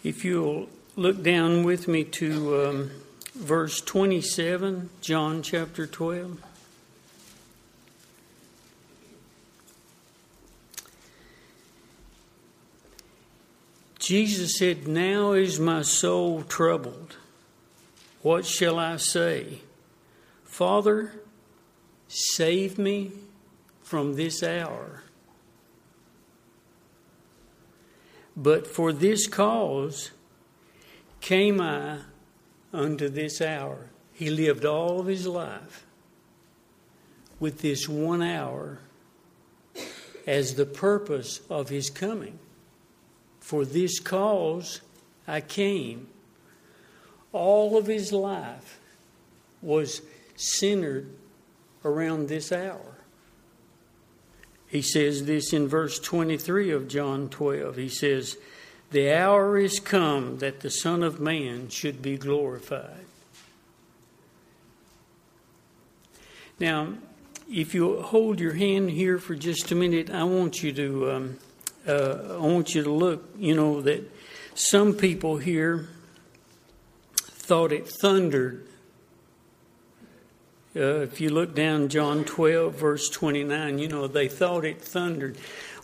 If 0.05 0.25
you'll 0.25 0.69
look 0.97 1.23
down 1.23 1.65
with 1.65 1.87
me 1.87 2.05
to 2.05 2.67
um, 2.67 2.91
verse 3.35 3.81
27, 3.81 4.91
John 5.01 5.43
chapter 5.43 5.87
12. 5.87 6.43
Jesus 13.99 14.57
said, 14.57 14.89
Now 14.89 15.33
is 15.33 15.61
my 15.61 15.83
soul 15.83 16.43
troubled. 16.43 17.17
What 18.23 18.45
shall 18.45 18.79
I 18.79 18.97
say? 18.97 19.61
Father, 20.45 21.13
save 22.09 22.79
me 22.79 23.13
from 23.83 24.17
this 24.17 24.43
hour. 24.43 25.03
But 28.37 28.67
for 28.67 28.93
this 28.93 29.27
cause, 29.27 30.11
came 31.21 31.61
I 31.61 31.99
unto 32.73 33.09
this 33.09 33.41
hour. 33.41 33.91
He 34.13 34.31
lived 34.31 34.65
all 34.65 35.01
of 35.01 35.07
his 35.07 35.27
life 35.27 35.87
with 37.41 37.61
this 37.61 37.89
one 37.89 38.23
hour 38.23 38.79
as 40.27 40.55
the 40.55 40.67
purpose 40.67 41.41
of 41.49 41.69
his 41.69 41.89
coming. 41.89 42.39
For 43.41 43.65
this 43.65 43.99
cause 44.01 44.81
I 45.27 45.41
came. 45.41 46.09
All 47.33 47.77
of 47.77 47.87
his 47.87 48.13
life 48.13 48.79
was 49.61 50.03
centered 50.37 51.11
around 51.85 52.29
this 52.29 52.53
hour. 52.53 52.99
He 54.67 54.83
says 54.83 55.25
this 55.25 55.53
in 55.53 55.67
verse 55.67 55.99
23 55.99 56.71
of 56.71 56.89
John 56.89 57.29
12. 57.29 57.77
He 57.77 57.89
says, 57.89 58.37
the 58.91 59.13
hour 59.13 59.59
is 59.59 59.81
come 59.81 60.39
that 60.39 60.61
the 60.61 60.71
Son 60.71 61.03
of 61.03 61.21
Man 61.21 61.69
should 61.69 62.01
be 62.01 62.17
glorified. 62.17 63.05
Now, 66.59 66.95
if 67.51 67.75
you 67.75 68.01
hold 68.03 68.41
your 68.41 68.55
hand 68.55 68.91
here 68.91 69.19
for 69.19 69.35
just 69.35 69.71
a 69.71 69.75
minute, 69.75 70.11
I 70.11 70.25
want 70.25 70.63
you 70.63 70.73
to 70.73 71.11
um, 71.11 71.39
uh, 71.87 72.37
I 72.37 72.39
want 72.39 72.75
you 72.75 72.83
to 72.83 72.91
look. 72.91 73.29
You 73.39 73.55
know 73.55 73.81
that 73.83 74.11
some 74.55 74.95
people 74.95 75.37
here 75.37 75.89
thought 77.49 77.73
it 77.73 77.89
thundered. 77.89 78.69
Uh, 80.77 81.01
if 81.01 81.21
you 81.21 81.31
look 81.31 81.55
down 81.55 81.89
John 81.89 82.25
12, 82.25 82.75
verse 82.75 83.09
29, 83.09 83.79
you 83.79 83.89
know, 83.89 84.07
they 84.07 84.29
thought 84.29 84.67
it 84.67 84.83
thundered. 84.83 85.39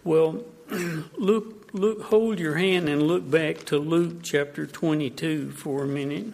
Well, 0.05 0.45
look 1.19 1.65
look, 1.75 2.03
hold 2.03 2.39
your 2.39 2.55
hand 2.55 2.89
and 2.89 3.03
look 3.03 3.29
back 3.29 3.65
to 3.67 3.79
Luke 3.79 4.23
chapter 4.23 4.67
22 4.67 5.51
for 5.51 5.85
a 5.85 5.87
minute. 5.87 6.27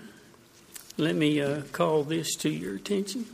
Let 0.97 1.17
me 1.17 1.41
uh, 1.41 1.63
call 1.73 2.05
this 2.05 2.37
to 2.37 2.51
your 2.51 2.77
attention. 2.77 3.27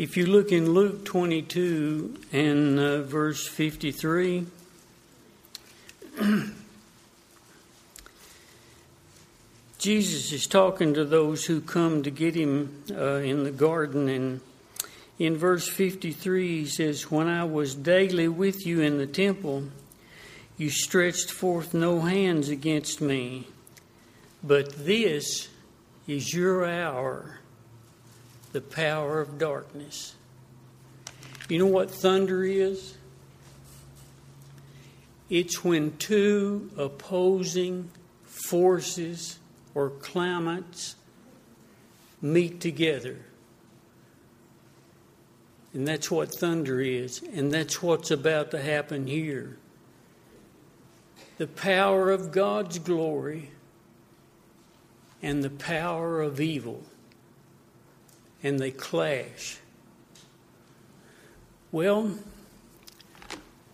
If 0.00 0.16
you 0.16 0.24
look 0.24 0.50
in 0.50 0.72
Luke 0.72 1.04
22 1.04 2.20
and 2.32 2.78
uh, 2.78 3.02
verse 3.02 3.46
53, 3.46 4.46
Jesus 9.78 10.32
is 10.32 10.46
talking 10.46 10.94
to 10.94 11.04
those 11.04 11.44
who 11.44 11.60
come 11.60 12.02
to 12.02 12.10
get 12.10 12.34
him 12.34 12.82
uh, 12.90 13.16
in 13.16 13.44
the 13.44 13.50
garden. 13.50 14.08
And 14.08 14.40
in 15.18 15.36
verse 15.36 15.68
53, 15.68 16.60
he 16.60 16.66
says, 16.66 17.10
When 17.10 17.28
I 17.28 17.44
was 17.44 17.74
daily 17.74 18.26
with 18.26 18.66
you 18.66 18.80
in 18.80 18.96
the 18.96 19.06
temple, 19.06 19.64
you 20.56 20.70
stretched 20.70 21.30
forth 21.30 21.74
no 21.74 22.00
hands 22.00 22.48
against 22.48 23.02
me. 23.02 23.48
But 24.42 24.86
this 24.86 25.50
is 26.06 26.32
your 26.32 26.64
hour, 26.64 27.39
the 28.52 28.60
power 28.60 29.20
of 29.20 29.38
darkness. 29.38 30.14
You 31.48 31.58
know 31.58 31.66
what 31.66 31.90
thunder 31.90 32.44
is? 32.44 32.96
It's 35.28 35.64
when 35.64 35.96
two 35.96 36.70
opposing 36.76 37.90
forces 38.24 39.38
or 39.74 39.90
climates 39.90 40.96
meet 42.20 42.60
together. 42.60 43.18
And 45.72 45.86
that's 45.86 46.10
what 46.10 46.34
thunder 46.34 46.80
is, 46.80 47.22
and 47.32 47.52
that's 47.52 47.80
what's 47.80 48.10
about 48.10 48.50
to 48.50 48.60
happen 48.60 49.06
here. 49.06 49.56
The 51.38 51.46
power 51.46 52.10
of 52.10 52.32
God's 52.32 52.80
glory 52.80 53.50
and 55.22 55.44
the 55.44 55.50
power 55.50 56.20
of 56.20 56.40
evil, 56.40 56.82
and 58.42 58.58
they 58.58 58.70
clash. 58.70 59.58
Well, 61.72 62.18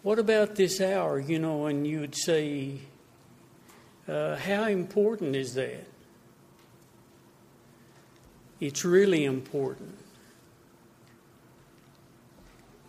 what 0.03 0.19
about 0.19 0.55
this 0.57 0.81
hour, 0.81 1.19
you 1.19 1.39
know, 1.39 1.67
and 1.67 1.87
you 1.87 2.01
would 2.01 2.15
say, 2.15 2.79
uh, 4.07 4.37
how 4.37 4.65
important 4.65 5.35
is 5.35 5.55
that? 5.55 5.87
It's 8.61 8.85
really 8.85 9.25
important. 9.25 9.97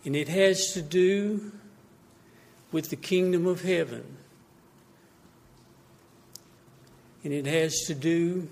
And 0.04 0.14
it 0.14 0.28
has 0.28 0.72
to 0.74 0.82
do 0.82 1.52
with 2.70 2.90
the 2.90 2.96
kingdom 2.96 3.46
of 3.46 3.62
heaven. 3.62 4.04
And 7.24 7.32
it 7.32 7.46
has 7.46 7.74
to 7.86 7.94
do 7.94 8.48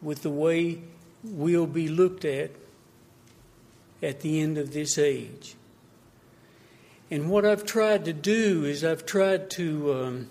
with 0.00 0.22
the 0.22 0.30
way 0.30 0.82
we'll 1.26 1.66
be 1.66 1.88
looked 1.88 2.24
at 2.24 2.50
at 4.02 4.20
the 4.20 4.40
end 4.40 4.58
of 4.58 4.72
this 4.72 4.98
age. 4.98 5.54
And 7.10 7.30
what 7.30 7.44
I've 7.44 7.64
tried 7.64 8.04
to 8.06 8.12
do 8.12 8.64
is 8.64 8.84
I've 8.84 9.06
tried 9.06 9.50
to 9.50 9.94
um, 9.94 10.28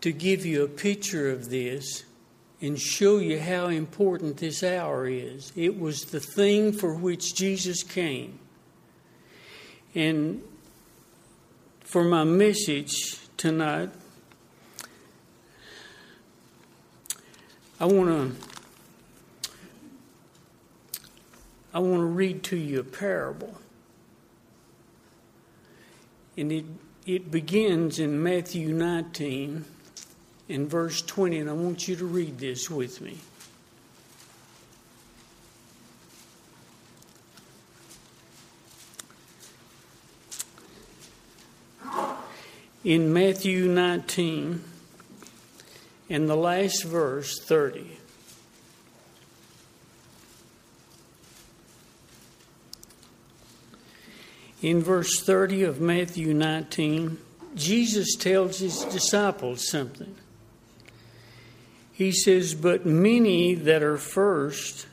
to 0.00 0.12
give 0.12 0.46
you 0.46 0.64
a 0.64 0.68
picture 0.68 1.30
of 1.30 1.50
this 1.50 2.04
and 2.62 2.78
show 2.78 3.18
you 3.18 3.38
how 3.40 3.68
important 3.68 4.38
this 4.38 4.62
hour 4.62 5.06
is. 5.06 5.52
It 5.56 5.78
was 5.78 6.02
the 6.06 6.20
thing 6.20 6.72
for 6.72 6.94
which 6.94 7.34
Jesus 7.34 7.82
came 7.82 8.38
And 9.94 10.42
for 11.80 12.04
my 12.04 12.22
message 12.22 12.92
tonight, 13.36 13.90
I 17.80 17.86
want 17.86 18.38
to 18.38 18.49
I 21.72 21.78
want 21.78 22.00
to 22.00 22.06
read 22.06 22.42
to 22.44 22.56
you 22.56 22.80
a 22.80 22.84
parable. 22.84 23.54
And 26.36 26.50
it, 26.50 26.64
it 27.06 27.30
begins 27.30 27.98
in 27.98 28.22
Matthew 28.22 28.72
19 28.72 29.64
in 30.48 30.68
verse 30.68 31.00
20, 31.02 31.38
and 31.38 31.50
I 31.50 31.52
want 31.52 31.86
you 31.86 31.94
to 31.96 32.06
read 32.06 32.38
this 32.38 32.68
with 32.68 33.00
me. 33.00 33.18
In 42.82 43.12
Matthew 43.12 43.68
19, 43.68 44.64
in 46.08 46.26
the 46.26 46.34
last 46.34 46.82
verse, 46.82 47.38
30. 47.38 47.99
In 54.62 54.82
verse 54.82 55.20
30 55.22 55.62
of 55.64 55.80
Matthew 55.80 56.34
19, 56.34 57.18
Jesus 57.54 58.14
tells 58.14 58.58
his 58.58 58.84
disciples 58.84 59.68
something. 59.68 60.14
He 61.92 62.12
says, 62.12 62.54
But 62.54 62.84
many 62.84 63.54
that 63.54 63.82
are 63.82 63.96
first 63.96 64.86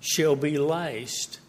shall 0.00 0.36
be 0.36 0.58
last. 0.58 1.40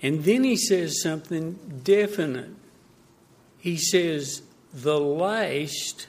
And 0.00 0.24
then 0.24 0.44
he 0.44 0.56
says 0.56 1.02
something 1.02 1.80
definite. 1.82 2.50
He 3.58 3.76
says, 3.76 4.42
The 4.72 5.00
last 5.00 6.06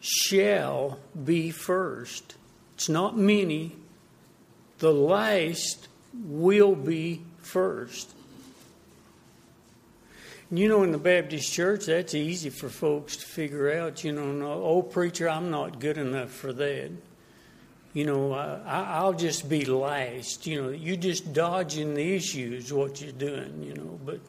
shall 0.00 0.98
be 1.22 1.50
first. 1.50 2.36
It's 2.74 2.88
not 2.88 3.16
many. 3.16 3.76
The 4.78 4.92
last 4.94 5.88
will 6.14 6.74
be 6.74 7.22
first. 7.38 8.14
You 10.52 10.68
know, 10.68 10.82
in 10.82 10.90
the 10.90 10.98
Baptist 10.98 11.52
church, 11.52 11.86
that's 11.86 12.12
easy 12.12 12.50
for 12.50 12.68
folks 12.68 13.16
to 13.18 13.24
figure 13.24 13.72
out. 13.72 14.02
You 14.02 14.12
know, 14.12 14.32
no, 14.32 14.52
oh, 14.52 14.82
preacher, 14.82 15.28
I'm 15.28 15.50
not 15.50 15.78
good 15.78 15.96
enough 15.96 16.30
for 16.30 16.52
that. 16.52 16.90
You 17.92 18.04
know, 18.04 18.32
I, 18.32 19.04
will 19.04 19.12
just 19.12 19.48
be 19.48 19.64
last. 19.64 20.46
You 20.46 20.62
know, 20.62 20.68
you're 20.70 20.96
just 20.96 21.32
dodging 21.32 21.94
the 21.94 22.14
issues, 22.14 22.72
what 22.72 23.00
you're 23.00 23.12
doing, 23.12 23.62
you 23.62 23.74
know. 23.74 24.00
But, 24.04 24.20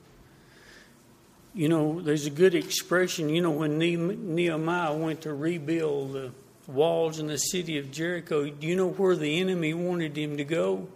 you 1.55 1.69
know, 1.69 2.01
there's 2.01 2.27
a 2.27 2.31
good 2.31 2.53
expression. 2.53 3.29
You 3.29 3.41
know, 3.41 3.51
when 3.51 3.79
Nehemiah 3.79 4.93
went 4.93 5.21
to 5.21 5.33
rebuild 5.33 6.13
the 6.13 6.31
walls 6.67 7.19
in 7.19 7.27
the 7.27 7.37
city 7.37 7.79
of 7.79 7.91
Jericho, 7.91 8.47
do 8.47 8.67
you 8.67 8.75
know 8.75 8.89
where 8.89 9.15
the 9.15 9.39
enemy 9.39 9.73
wanted 9.73 10.15
him 10.15 10.37
to 10.37 10.43
go? 10.43 10.87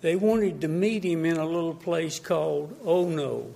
They 0.00 0.14
wanted 0.14 0.60
to 0.60 0.68
meet 0.68 1.04
him 1.04 1.24
in 1.24 1.36
a 1.36 1.44
little 1.44 1.74
place 1.74 2.20
called 2.20 2.76
Ono. 2.84 3.46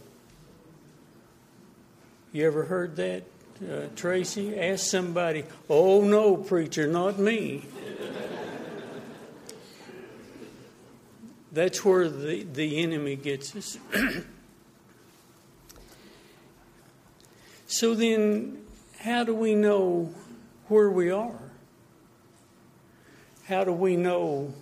You 2.32 2.46
ever 2.46 2.64
heard 2.64 2.96
that, 2.96 3.22
uh, 3.62 3.86
Tracy? 3.94 4.58
Ask 4.58 4.86
somebody, 4.86 5.44
oh 5.68 6.02
no, 6.02 6.36
preacher, 6.36 6.86
not 6.86 7.18
me. 7.18 7.62
That's 11.52 11.84
where 11.84 12.08
the, 12.08 12.44
the 12.44 12.82
enemy 12.82 13.14
gets 13.16 13.54
us. 13.54 13.76
so 17.66 17.94
then, 17.94 18.64
how 18.98 19.22
do 19.22 19.34
we 19.34 19.54
know 19.54 20.12
where 20.68 20.90
we 20.90 21.10
are? 21.10 21.38
How 23.44 23.64
do 23.64 23.72
we 23.72 23.96
know 23.96 24.54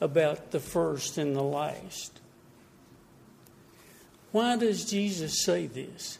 about 0.00 0.50
the 0.50 0.60
first 0.60 1.18
and 1.18 1.34
the 1.34 1.42
last. 1.42 2.20
Why 4.32 4.56
does 4.56 4.84
Jesus 4.84 5.42
say 5.42 5.66
this? 5.66 6.18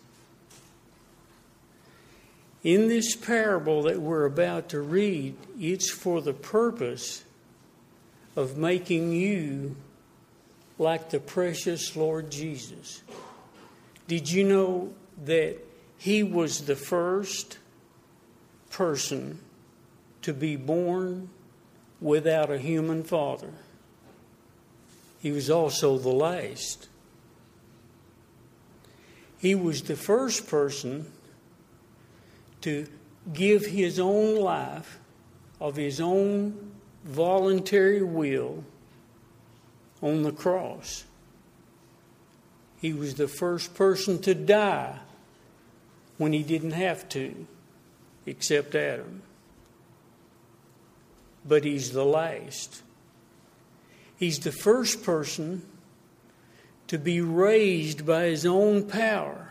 In 2.64 2.88
this 2.88 3.14
parable 3.14 3.82
that 3.82 4.00
we're 4.00 4.24
about 4.24 4.70
to 4.70 4.80
read, 4.80 5.36
it's 5.58 5.90
for 5.90 6.20
the 6.20 6.32
purpose 6.32 7.24
of 8.34 8.56
making 8.56 9.12
you 9.12 9.76
like 10.78 11.10
the 11.10 11.20
precious 11.20 11.96
Lord 11.96 12.30
Jesus. 12.30 13.02
Did 14.06 14.30
you 14.30 14.44
know 14.44 14.92
that 15.24 15.56
He 15.98 16.22
was 16.22 16.62
the 16.62 16.76
first 16.76 17.58
person 18.70 19.38
to 20.22 20.32
be 20.32 20.56
born 20.56 21.30
without 22.00 22.50
a 22.50 22.58
human 22.58 23.02
father? 23.02 23.52
He 25.20 25.32
was 25.32 25.50
also 25.50 25.98
the 25.98 26.08
last. 26.08 26.88
He 29.38 29.54
was 29.54 29.82
the 29.82 29.96
first 29.96 30.48
person 30.48 31.10
to 32.60 32.86
give 33.32 33.66
his 33.66 33.98
own 33.98 34.36
life 34.36 34.98
of 35.60 35.76
his 35.76 36.00
own 36.00 36.72
voluntary 37.04 38.02
will 38.02 38.64
on 40.02 40.22
the 40.22 40.32
cross. 40.32 41.04
He 42.80 42.92
was 42.92 43.14
the 43.14 43.28
first 43.28 43.74
person 43.74 44.20
to 44.22 44.34
die 44.34 44.98
when 46.16 46.32
he 46.32 46.42
didn't 46.42 46.72
have 46.72 47.08
to, 47.10 47.46
except 48.26 48.74
Adam. 48.74 49.22
But 51.44 51.64
he's 51.64 51.92
the 51.92 52.04
last. 52.04 52.82
He's 54.18 54.40
the 54.40 54.52
first 54.52 55.04
person 55.04 55.62
to 56.88 56.98
be 56.98 57.20
raised 57.20 58.04
by 58.04 58.24
his 58.24 58.44
own 58.44 58.84
power. 58.84 59.50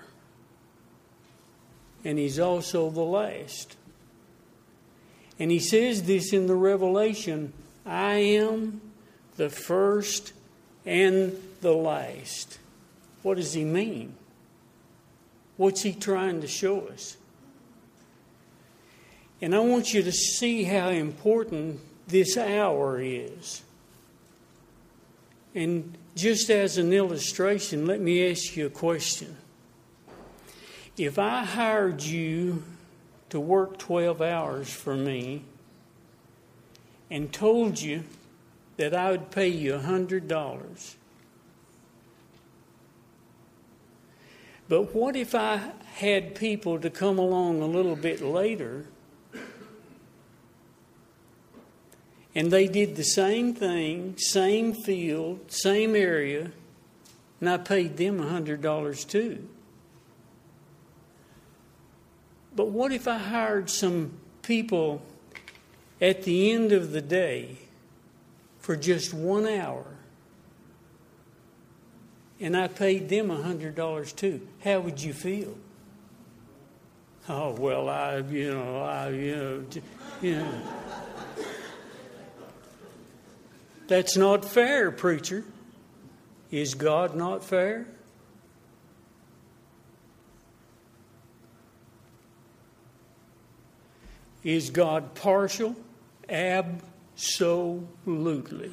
And 2.04 2.18
he's 2.18 2.40
also 2.40 2.90
the 2.90 3.02
last. 3.02 3.78
And 5.40 5.52
he 5.52 5.60
says 5.60 6.04
this 6.04 6.34
in 6.34 6.48
the 6.48 6.56
Revelation 6.56 7.54
I 7.86 8.16
am 8.16 8.82
the 9.38 9.50
first 9.50 10.34
and 10.86 11.38
the 11.62 11.74
last. 11.74 12.60
What 13.22 13.38
does 13.38 13.54
he 13.54 13.64
mean? 13.64 14.16
What's 15.56 15.82
he 15.82 15.94
trying 15.94 16.42
to 16.42 16.48
show 16.48 16.88
us? 16.88 17.18
And 19.42 19.56
I 19.56 19.60
want 19.60 19.94
you 19.94 20.02
to 20.04 20.12
see 20.12 20.64
how 20.64 20.90
important 20.90 21.80
this 22.08 22.38
hour 22.38 23.00
is. 23.00 23.62
And 25.58 25.98
just 26.14 26.52
as 26.52 26.78
an 26.78 26.94
illustration, 26.94 27.88
let 27.88 28.00
me 28.00 28.30
ask 28.30 28.56
you 28.56 28.68
a 28.68 28.70
question. 28.70 29.36
If 30.96 31.18
I 31.18 31.44
hired 31.44 32.04
you 32.04 32.64
to 33.30 33.40
work 33.40 33.80
12 33.80 34.22
hours 34.22 34.72
for 34.72 34.96
me 34.96 35.46
and 37.10 37.34
told 37.34 37.82
you 37.82 38.04
that 38.76 38.94
I 38.94 39.10
would 39.10 39.32
pay 39.32 39.48
you 39.48 39.74
$100, 39.74 40.96
but 44.70 44.94
what 44.94 45.16
if 45.16 45.34
I 45.34 45.72
had 45.96 46.36
people 46.36 46.80
to 46.82 46.92
come 46.92 47.18
along 47.18 47.64
a 47.64 47.68
little 47.68 47.96
bit 47.96 48.22
later 48.22 48.86
And 52.38 52.52
they 52.52 52.68
did 52.68 52.96
the 52.96 53.04
same 53.04 53.56
thing, 53.56 54.14
same 54.18 54.72
field, 54.72 55.52
same 55.52 55.96
area, 55.96 56.52
and 57.42 57.50
I 57.50 57.58
paid 57.58 57.98
them 57.98 58.20
$100 58.20 59.08
too. 59.08 59.50
But 62.56 62.68
what 62.68 62.92
if 62.92 63.08
I 63.08 63.18
hired 63.18 63.72
some 63.72 64.20
people 64.44 65.02
at 66.00 66.22
the 66.24 66.52
end 66.52 66.74
of 66.74 66.92
the 66.92 67.02
day 67.02 67.58
for 68.60 68.76
just 68.76 69.16
one 69.16 69.48
hour 69.48 69.86
and 72.40 72.56
I 72.56 72.68
paid 72.68 73.10
them 73.10 73.30
$100 73.30 74.16
too? 74.16 74.48
How 74.64 74.80
would 74.82 75.02
you 75.02 75.14
feel? 75.14 75.58
Oh, 77.28 77.54
well, 77.54 77.90
I, 77.90 78.18
you 78.18 78.54
know, 78.54 78.84
I, 78.84 79.10
you 79.10 79.36
know, 79.36 79.64
you 80.22 80.36
know. 80.36 80.62
That's 83.88 84.18
not 84.18 84.44
fair, 84.44 84.92
preacher. 84.92 85.46
Is 86.52 86.74
God 86.74 87.16
not 87.16 87.44
fair? 87.44 87.88
Is 94.44 94.70
God 94.70 95.16
partial? 95.16 95.76
Absolutely. 96.30 98.72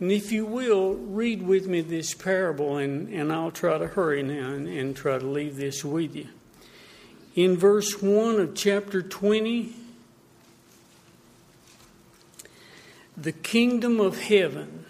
And 0.00 0.10
if 0.10 0.32
you 0.32 0.44
will, 0.44 0.94
read 0.94 1.42
with 1.42 1.66
me 1.66 1.80
this 1.80 2.14
parable, 2.14 2.78
and, 2.78 3.08
and 3.08 3.32
I'll 3.32 3.50
try 3.50 3.78
to 3.78 3.86
hurry 3.86 4.22
now 4.22 4.50
and, 4.50 4.68
and 4.68 4.96
try 4.96 5.18
to 5.18 5.26
leave 5.26 5.56
this 5.56 5.84
with 5.84 6.16
you. 6.16 6.28
In 7.34 7.56
verse 7.56 8.02
1 8.02 8.40
of 8.40 8.54
chapter 8.54 9.02
20, 9.02 9.72
the 13.16 13.32
kingdom 13.32 14.00
of 14.00 14.20
heaven, 14.22 14.84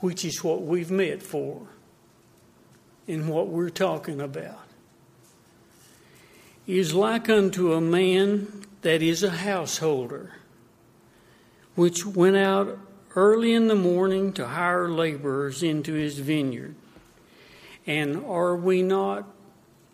which 0.00 0.24
is 0.24 0.42
what 0.42 0.62
we've 0.62 0.90
met 0.90 1.22
for 1.22 1.66
and 3.06 3.28
what 3.28 3.48
we're 3.48 3.70
talking 3.70 4.20
about, 4.20 4.66
is 6.66 6.94
like 6.94 7.28
unto 7.28 7.72
a 7.72 7.80
man 7.80 8.64
that 8.82 9.02
is 9.02 9.22
a 9.22 9.30
householder, 9.30 10.34
which 11.74 12.04
went 12.04 12.36
out 12.36 12.78
early 13.14 13.52
in 13.52 13.68
the 13.68 13.74
morning 13.74 14.32
to 14.32 14.46
hire 14.46 14.88
laborers 14.88 15.62
into 15.62 15.92
his 15.92 16.18
vineyard. 16.18 16.74
And 17.86 18.24
are 18.24 18.56
we 18.56 18.82
not 18.82 19.28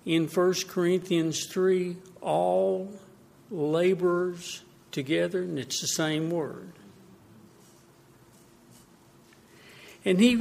in 0.05 0.27
1 0.27 0.55
Corinthians 0.69 1.47
3 1.47 1.97
all 2.21 2.93
laborers 3.51 4.63
together? 4.93 5.43
And 5.43 5.59
it's 5.59 5.81
the 5.81 5.89
same 5.89 6.31
word. 6.31 6.73
And 10.09 10.19
he, 10.19 10.35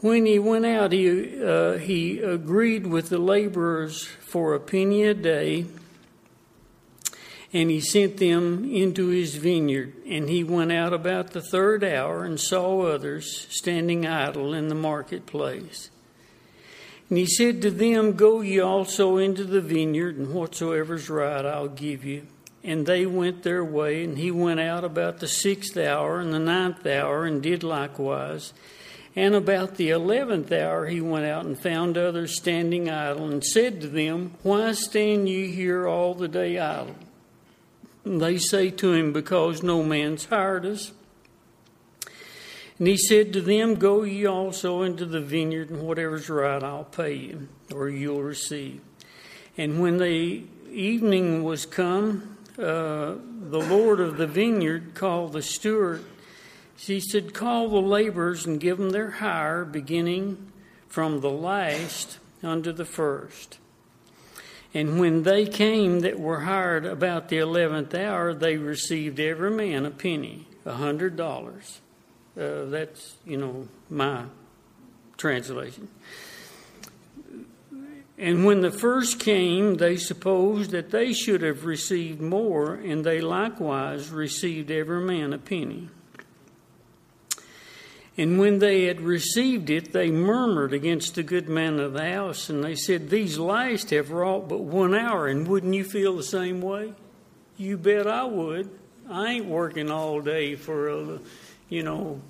when 0.00 0.24
he 0.24 0.38
went 0.38 0.66
out, 0.66 0.92
he, 0.92 1.42
uh, 1.42 1.78
he 1.78 2.20
agreed 2.20 2.86
with 2.86 3.08
the 3.08 3.18
laborers 3.18 4.04
for 4.04 4.54
a 4.54 4.60
penny 4.60 5.02
a 5.02 5.14
day 5.14 5.66
and 7.54 7.70
he 7.70 7.80
sent 7.80 8.16
them 8.16 8.64
into 8.64 9.06
his 9.06 9.36
vineyard. 9.36 9.94
And 10.06 10.28
he 10.28 10.42
went 10.42 10.72
out 10.72 10.92
about 10.92 11.30
the 11.30 11.40
third 11.40 11.84
hour 11.84 12.24
and 12.24 12.38
saw 12.38 12.82
others 12.82 13.46
standing 13.48 14.06
idle 14.06 14.52
in 14.52 14.66
the 14.66 14.74
marketplace. 14.74 15.88
And 17.08 17.16
he 17.16 17.26
said 17.26 17.62
to 17.62 17.70
them, 17.70 18.14
Go 18.14 18.40
ye 18.40 18.58
also 18.58 19.18
into 19.18 19.44
the 19.44 19.60
vineyard, 19.60 20.18
and 20.18 20.34
whatsoever's 20.34 21.08
right 21.08 21.46
I'll 21.46 21.68
give 21.68 22.04
you. 22.04 22.26
And 22.64 22.86
they 22.86 23.06
went 23.06 23.44
their 23.44 23.64
way, 23.64 24.02
and 24.02 24.18
he 24.18 24.30
went 24.30 24.58
out 24.58 24.82
about 24.82 25.20
the 25.20 25.28
sixth 25.28 25.76
hour 25.76 26.18
and 26.18 26.32
the 26.32 26.38
ninth 26.38 26.86
hour, 26.86 27.24
and 27.24 27.42
did 27.42 27.62
likewise. 27.62 28.52
And 29.16 29.34
about 29.34 29.76
the 29.76 29.90
eleventh 29.90 30.50
hour 30.50 30.86
he 30.86 31.00
went 31.00 31.26
out 31.26 31.44
and 31.44 31.58
found 31.58 31.96
others 31.96 32.36
standing 32.36 32.90
idle, 32.90 33.30
and 33.30 33.44
said 33.44 33.80
to 33.80 33.88
them, 33.88 34.34
Why 34.42 34.72
stand 34.72 35.28
ye 35.28 35.52
here 35.52 35.86
all 35.86 36.14
the 36.14 36.28
day 36.28 36.58
idle? 36.58 36.96
And 38.04 38.20
They 38.20 38.38
say 38.38 38.70
to 38.70 38.92
him, 38.92 39.12
Because 39.12 39.62
no 39.62 39.82
man's 39.82 40.24
hired 40.26 40.66
us. 40.66 40.92
And 42.78 42.88
he 42.88 42.96
said 42.96 43.32
to 43.32 43.40
them, 43.40 43.76
Go 43.76 44.02
ye 44.02 44.26
also 44.26 44.82
into 44.82 45.06
the 45.06 45.20
vineyard, 45.20 45.70
and 45.70 45.82
whatever's 45.82 46.28
right 46.28 46.62
I'll 46.62 46.84
pay 46.84 47.14
you, 47.14 47.48
or 47.72 47.88
you'll 47.88 48.22
receive. 48.22 48.80
And 49.56 49.80
when 49.80 49.98
the 49.98 50.42
evening 50.72 51.44
was 51.44 51.66
come, 51.66 52.36
uh, 52.58 53.14
the 53.40 53.60
Lord 53.60 54.00
of 54.00 54.16
the 54.16 54.26
vineyard 54.26 54.94
called 54.94 55.34
the 55.34 55.42
steward. 55.42 56.04
He 56.76 57.00
said, 57.00 57.34
Call 57.34 57.68
the 57.68 57.80
laborers 57.80 58.46
and 58.46 58.60
give 58.60 58.78
them 58.78 58.90
their 58.90 59.10
hire, 59.10 59.64
beginning 59.64 60.52
from 60.88 61.20
the 61.20 61.30
last 61.30 62.18
unto 62.42 62.72
the 62.72 62.84
first. 62.84 63.58
And 64.72 64.98
when 64.98 65.22
they 65.22 65.46
came 65.46 66.00
that 66.00 66.18
were 66.18 66.40
hired 66.40 66.84
about 66.84 67.28
the 67.28 67.38
eleventh 67.38 67.94
hour, 67.94 68.34
they 68.34 68.56
received 68.56 69.20
every 69.20 69.50
man 69.50 69.86
a 69.86 69.90
penny, 69.90 70.48
a 70.64 70.72
hundred 70.72 71.16
dollars. 71.16 71.80
Uh, 72.36 72.64
that's, 72.64 73.14
you 73.24 73.36
know, 73.36 73.68
my 73.88 74.24
translation. 75.16 75.88
And 78.18 78.44
when 78.44 78.60
the 78.60 78.72
first 78.72 79.20
came, 79.20 79.76
they 79.76 79.96
supposed 79.96 80.70
that 80.70 80.90
they 80.90 81.12
should 81.12 81.42
have 81.42 81.64
received 81.64 82.20
more, 82.20 82.74
and 82.74 83.04
they 83.04 83.20
likewise 83.20 84.10
received 84.10 84.70
every 84.70 85.00
man 85.00 85.32
a 85.32 85.38
penny. 85.38 85.88
And 88.16 88.38
when 88.38 88.60
they 88.60 88.84
had 88.84 89.00
received 89.00 89.70
it, 89.70 89.92
they 89.92 90.10
murmured 90.10 90.72
against 90.72 91.16
the 91.16 91.24
good 91.24 91.48
man 91.48 91.80
of 91.80 91.94
the 91.94 92.08
house, 92.12 92.48
and 92.48 92.62
they 92.62 92.76
said, 92.76 93.10
These 93.10 93.38
last 93.38 93.90
have 93.90 94.12
wrought 94.12 94.48
but 94.48 94.60
one 94.60 94.94
hour, 94.94 95.26
and 95.26 95.48
wouldn't 95.48 95.74
you 95.74 95.82
feel 95.82 96.16
the 96.16 96.22
same 96.22 96.60
way? 96.60 96.92
You 97.56 97.76
bet 97.76 98.06
I 98.06 98.24
would. 98.24 98.70
I 99.08 99.32
ain't 99.32 99.46
working 99.46 99.90
all 99.90 100.20
day 100.20 100.54
for 100.54 100.88
a, 100.88 101.18
you 101.68 101.82
know. 101.82 102.20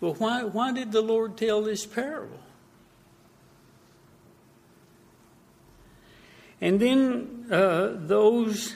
But 0.00 0.20
why, 0.20 0.42
why 0.42 0.72
did 0.72 0.92
the 0.92 1.00
Lord 1.00 1.36
tell 1.36 1.62
this 1.62 1.86
parable? 1.86 2.40
And 6.60 6.80
then 6.80 7.46
uh, 7.50 7.92
those 7.94 8.74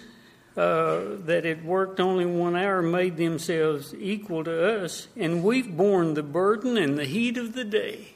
uh, 0.56 1.16
that 1.24 1.44
had 1.44 1.64
worked 1.64 2.00
only 2.00 2.26
one 2.26 2.56
hour 2.56 2.82
made 2.82 3.16
themselves 3.16 3.94
equal 3.94 4.44
to 4.44 4.82
us, 4.82 5.08
and 5.16 5.44
we've 5.44 5.76
borne 5.76 6.14
the 6.14 6.22
burden 6.22 6.76
and 6.76 6.98
the 6.98 7.04
heat 7.04 7.36
of 7.36 7.52
the 7.52 7.64
day. 7.64 8.14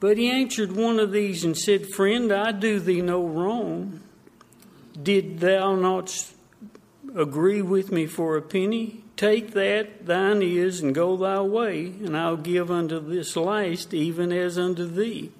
But 0.00 0.18
he 0.18 0.30
answered 0.30 0.72
one 0.72 0.98
of 0.98 1.12
these 1.12 1.44
and 1.44 1.56
said, 1.56 1.86
Friend, 1.86 2.32
I 2.32 2.52
do 2.52 2.80
thee 2.80 3.00
no 3.00 3.24
wrong. 3.24 4.00
Did 5.00 5.40
thou 5.40 5.74
not 5.74 6.32
agree 7.14 7.62
with 7.62 7.92
me 7.92 8.06
for 8.06 8.36
a 8.36 8.42
penny? 8.42 9.04
Take 9.16 9.52
that 9.52 10.04
thine 10.04 10.42
is, 10.42 10.82
and 10.82 10.94
go 10.94 11.16
thy 11.16 11.40
way, 11.40 11.86
and 11.86 12.16
I'll 12.16 12.36
give 12.36 12.70
unto 12.70 13.00
this 13.00 13.36
last 13.36 13.94
even 13.94 14.32
as 14.32 14.58
unto 14.58 14.86
thee. 14.86 15.32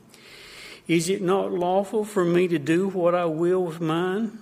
Is 0.89 1.11
it 1.11 1.21
not 1.21 1.53
lawful 1.53 2.05
for 2.05 2.25
me 2.25 2.49
to 2.49 2.59
do 2.59 2.89
what 2.89 3.15
I 3.15 3.27
will 3.27 3.65
with 3.65 3.81
mine? 3.81 4.39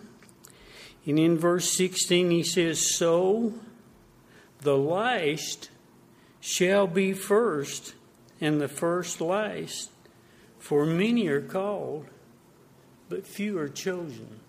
And 1.06 1.18
in 1.18 1.38
verse 1.38 1.76
16, 1.76 2.30
he 2.30 2.42
says, 2.42 2.96
So 2.96 3.52
the 4.60 4.76
last 4.76 5.70
shall 6.40 6.86
be 6.86 7.12
first, 7.12 7.94
and 8.40 8.60
the 8.60 8.68
first 8.68 9.20
last. 9.20 9.90
For 10.58 10.86
many 10.86 11.26
are 11.28 11.42
called, 11.42 12.06
but 13.10 13.26
few 13.26 13.58
are 13.58 13.68
chosen. 13.68 14.40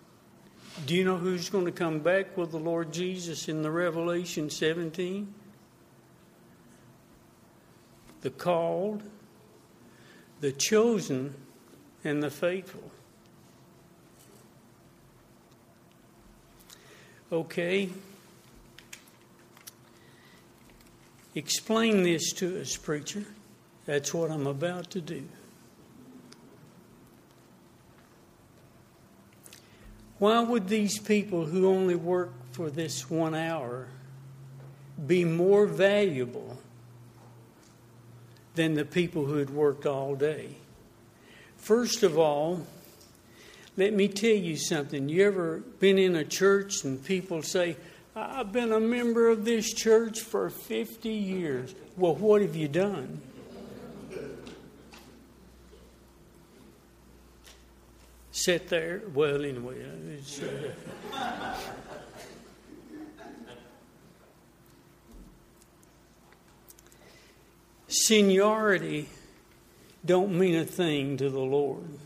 Do 0.84 0.94
you 0.94 1.04
know 1.04 1.16
who's 1.16 1.48
going 1.48 1.66
to 1.66 1.72
come 1.72 2.00
back 2.00 2.36
with 2.36 2.50
the 2.50 2.58
Lord 2.58 2.92
Jesus 2.92 3.48
in 3.48 3.62
the 3.62 3.70
Revelation 3.70 4.50
17? 4.50 5.34
The 8.20 8.30
called, 8.30 9.02
the 10.40 10.52
chosen, 10.52 11.34
and 12.04 12.22
the 12.22 12.30
faithful. 12.30 12.90
Okay. 17.32 17.90
Explain 21.34 22.02
this 22.02 22.32
to 22.34 22.60
us, 22.60 22.76
preacher. 22.76 23.24
That's 23.84 24.14
what 24.14 24.30
I'm 24.30 24.46
about 24.46 24.90
to 24.90 25.00
do. 25.00 25.24
Why 30.18 30.40
would 30.40 30.68
these 30.68 30.98
people 30.98 31.44
who 31.44 31.68
only 31.68 31.94
work 31.94 32.32
for 32.52 32.70
this 32.70 33.10
one 33.10 33.34
hour 33.34 33.88
be 35.06 35.24
more 35.24 35.66
valuable 35.66 36.58
than 38.54 38.74
the 38.74 38.84
people 38.84 39.26
who 39.26 39.36
had 39.36 39.50
worked 39.50 39.84
all 39.84 40.14
day? 40.14 40.54
First 41.58 42.02
of 42.02 42.18
all, 42.18 42.66
let 43.76 43.92
me 43.92 44.08
tell 44.08 44.30
you 44.30 44.56
something. 44.56 45.08
You 45.08 45.26
ever 45.26 45.58
been 45.78 45.98
in 45.98 46.16
a 46.16 46.24
church 46.24 46.84
and 46.84 47.04
people 47.04 47.42
say, 47.42 47.76
I've 48.14 48.50
been 48.50 48.72
a 48.72 48.80
member 48.80 49.28
of 49.28 49.44
this 49.44 49.72
church 49.74 50.20
for 50.20 50.48
50 50.48 51.10
years. 51.10 51.74
Well, 51.98 52.14
what 52.14 52.40
have 52.40 52.56
you 52.56 52.68
done? 52.68 53.20
Sit 58.30 58.68
there. 58.68 59.02
Well, 59.12 59.44
anyway. 59.44 59.84
Uh, 61.12 61.56
seniority 67.88 69.08
don't 70.04 70.38
mean 70.38 70.56
a 70.56 70.64
thing 70.64 71.16
to 71.16 71.28
the 71.28 71.40
Lord. 71.40 71.98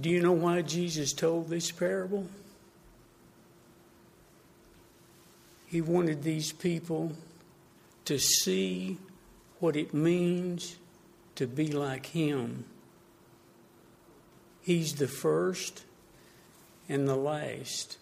Do 0.00 0.08
you 0.08 0.22
know 0.22 0.32
why 0.32 0.62
Jesus 0.62 1.12
told 1.12 1.48
this 1.48 1.70
parable? 1.70 2.26
He 5.66 5.80
wanted 5.80 6.22
these 6.22 6.52
people 6.52 7.12
to 8.06 8.18
see 8.18 8.98
what 9.60 9.76
it 9.76 9.92
means 9.92 10.76
to 11.36 11.46
be 11.46 11.68
like 11.68 12.06
Him. 12.06 12.64
He's 14.62 14.94
the 14.94 15.08
first 15.08 15.84
and 16.88 17.08
the 17.08 17.16
last. 17.16 17.98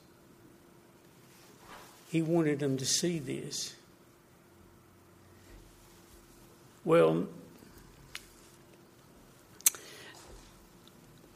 He 2.09 2.22
wanted 2.22 2.59
them 2.59 2.76
to 2.76 2.85
see 2.85 3.18
this. 3.18 3.74
Well, 6.85 7.26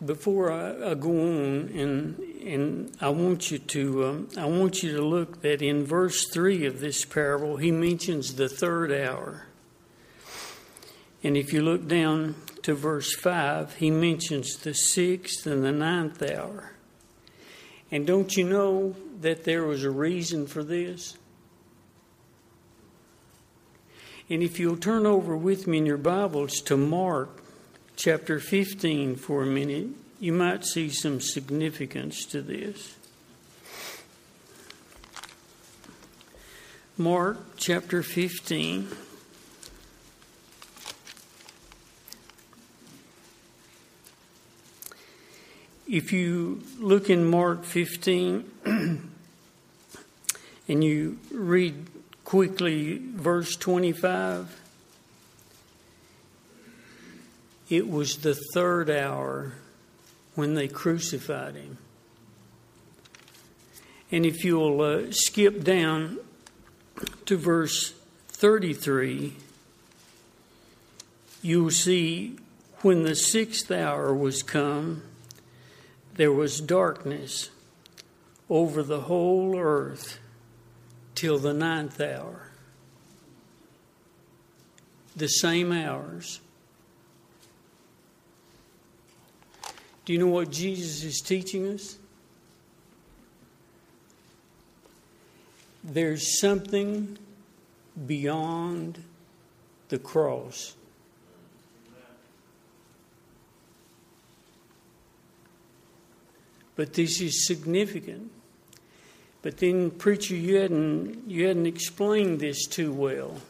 before 0.04 0.52
I, 0.52 0.90
I, 0.90 0.94
go 0.94 1.10
on, 1.10 1.68
and 1.74 2.18
and 2.44 2.96
I 3.00 3.08
want 3.08 3.50
you 3.50 3.58
to 3.58 4.04
um, 4.04 4.28
I 4.36 4.46
want 4.46 4.82
you 4.82 4.96
to 4.96 5.02
look 5.02 5.42
that 5.42 5.62
in 5.62 5.84
verse 5.84 6.28
three 6.32 6.66
of 6.66 6.80
this 6.80 7.04
parable, 7.04 7.56
he 7.56 7.70
mentions 7.70 8.34
the 8.34 8.48
third 8.48 8.92
hour, 8.92 9.46
and 11.22 11.36
if 11.36 11.52
you 11.52 11.62
look 11.62 11.86
down 11.86 12.34
to 12.62 12.74
verse 12.74 13.14
five, 13.14 13.74
he 13.76 13.90
mentions 13.90 14.56
the 14.56 14.74
sixth 14.74 15.46
and 15.46 15.62
the 15.62 15.72
ninth 15.72 16.22
hour. 16.22 16.72
And 17.90 18.06
don't 18.06 18.36
you 18.36 18.44
know 18.44 18.96
that 19.20 19.44
there 19.44 19.64
was 19.64 19.84
a 19.84 19.90
reason 19.90 20.46
for 20.46 20.64
this? 20.64 21.16
And 24.28 24.42
if 24.42 24.58
you'll 24.58 24.78
turn 24.78 25.06
over 25.06 25.36
with 25.36 25.66
me 25.66 25.78
in 25.78 25.86
your 25.86 25.98
Bibles 25.98 26.60
to 26.62 26.76
Mark 26.76 27.43
chapter 27.96 28.38
15 28.38 29.16
for 29.16 29.42
a 29.42 29.46
minute, 29.46 29.88
you 30.20 30.32
might 30.32 30.64
see 30.64 30.88
some 30.88 31.20
significance 31.20 32.24
to 32.26 32.42
this. 32.42 32.96
Mark 36.96 37.38
chapter 37.56 38.02
15. 38.02 38.88
If 45.88 46.12
you 46.12 46.62
look 46.78 47.10
in 47.10 47.24
Mark 47.24 47.64
15 47.64 48.50
and 50.68 50.84
you 50.84 51.18
read 51.30 51.86
quickly 52.24 53.02
verse 53.14 53.56
25, 53.56 54.63
it 57.68 57.88
was 57.88 58.18
the 58.18 58.34
third 58.52 58.90
hour 58.90 59.54
when 60.34 60.54
they 60.54 60.68
crucified 60.68 61.54
him. 61.54 61.78
And 64.10 64.26
if 64.26 64.44
you'll 64.44 64.80
uh, 64.80 65.10
skip 65.10 65.64
down 65.64 66.18
to 67.26 67.36
verse 67.36 67.94
33, 68.28 69.34
you'll 71.42 71.70
see 71.70 72.36
when 72.82 73.02
the 73.02 73.14
sixth 73.14 73.70
hour 73.70 74.14
was 74.14 74.42
come, 74.42 75.02
there 76.14 76.32
was 76.32 76.60
darkness 76.60 77.50
over 78.50 78.82
the 78.82 79.00
whole 79.02 79.58
earth 79.58 80.18
till 81.14 81.38
the 81.38 81.54
ninth 81.54 82.00
hour. 82.00 82.50
The 85.16 85.28
same 85.28 85.72
hours. 85.72 86.40
Do 90.04 90.12
you 90.12 90.18
know 90.18 90.26
what 90.26 90.50
Jesus 90.50 91.02
is 91.02 91.20
teaching 91.20 91.66
us? 91.66 91.96
There's 95.82 96.38
something 96.40 97.18
beyond 98.06 99.02
the 99.88 99.98
cross. 99.98 100.74
But 106.76 106.94
this 106.94 107.20
is 107.20 107.46
significant. 107.46 108.30
But 109.42 109.58
then, 109.58 109.90
preacher, 109.90 110.34
you 110.34 110.56
hadn't 110.56 111.30
you 111.30 111.46
hadn't 111.46 111.66
explained 111.66 112.40
this 112.40 112.66
too 112.66 112.92
well. 112.92 113.40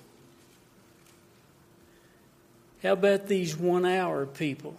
How 2.82 2.92
about 2.92 3.28
these 3.28 3.56
one 3.56 3.86
hour 3.86 4.26
people? 4.26 4.76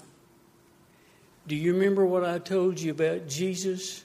Do 1.47 1.55
you 1.55 1.73
remember 1.73 2.05
what 2.05 2.23
I 2.23 2.39
told 2.39 2.79
you 2.79 2.91
about 2.91 3.27
Jesus 3.27 4.03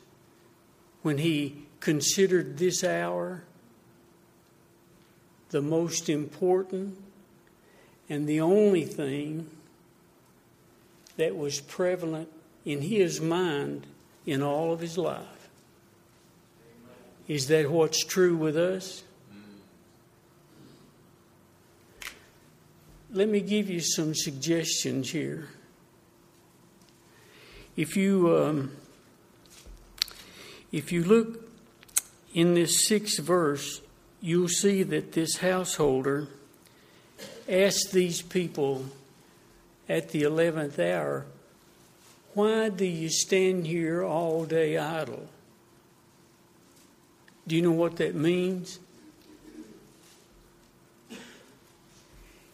when 1.03 1.18
he 1.18 1.64
considered 1.81 2.59
this 2.59 2.85
hour 2.85 3.42
the 5.50 5.62
most 5.62 6.09
important 6.09 6.96
and 8.09 8.29
the 8.29 8.40
only 8.40 8.85
thing 8.85 9.48
that 11.16 11.37
was 11.37 11.61
prevalent 11.61 12.29
in 12.64 12.81
his 12.83 13.20
mind 13.20 13.87
in 14.26 14.42
all 14.42 14.72
of 14.72 14.81
his 14.81 14.96
life. 14.96 15.48
Is 17.26 17.48
that 17.48 17.70
what's 17.70 18.05
true 18.05 18.37
with 18.37 18.57
us? 18.57 19.03
Let 23.12 23.29
me 23.29 23.40
give 23.40 23.68
you 23.68 23.81
some 23.81 24.14
suggestions 24.14 25.11
here. 25.11 25.48
If 27.80 27.96
you 27.96 28.36
um, 28.36 28.72
if 30.70 30.92
you 30.92 31.02
look 31.02 31.50
in 32.34 32.52
this 32.52 32.86
sixth 32.86 33.18
verse, 33.20 33.80
you'll 34.20 34.48
see 34.48 34.82
that 34.82 35.12
this 35.12 35.38
householder 35.38 36.28
asked 37.48 37.92
these 37.92 38.20
people 38.20 38.84
at 39.88 40.10
the 40.10 40.24
eleventh 40.24 40.78
hour, 40.78 41.24
why 42.34 42.68
do 42.68 42.84
you 42.84 43.08
stand 43.08 43.66
here 43.66 44.04
all 44.04 44.44
day 44.44 44.76
idle? 44.76 45.30
Do 47.46 47.56
you 47.56 47.62
know 47.62 47.72
what 47.72 47.96
that 47.96 48.14
means? 48.14 48.78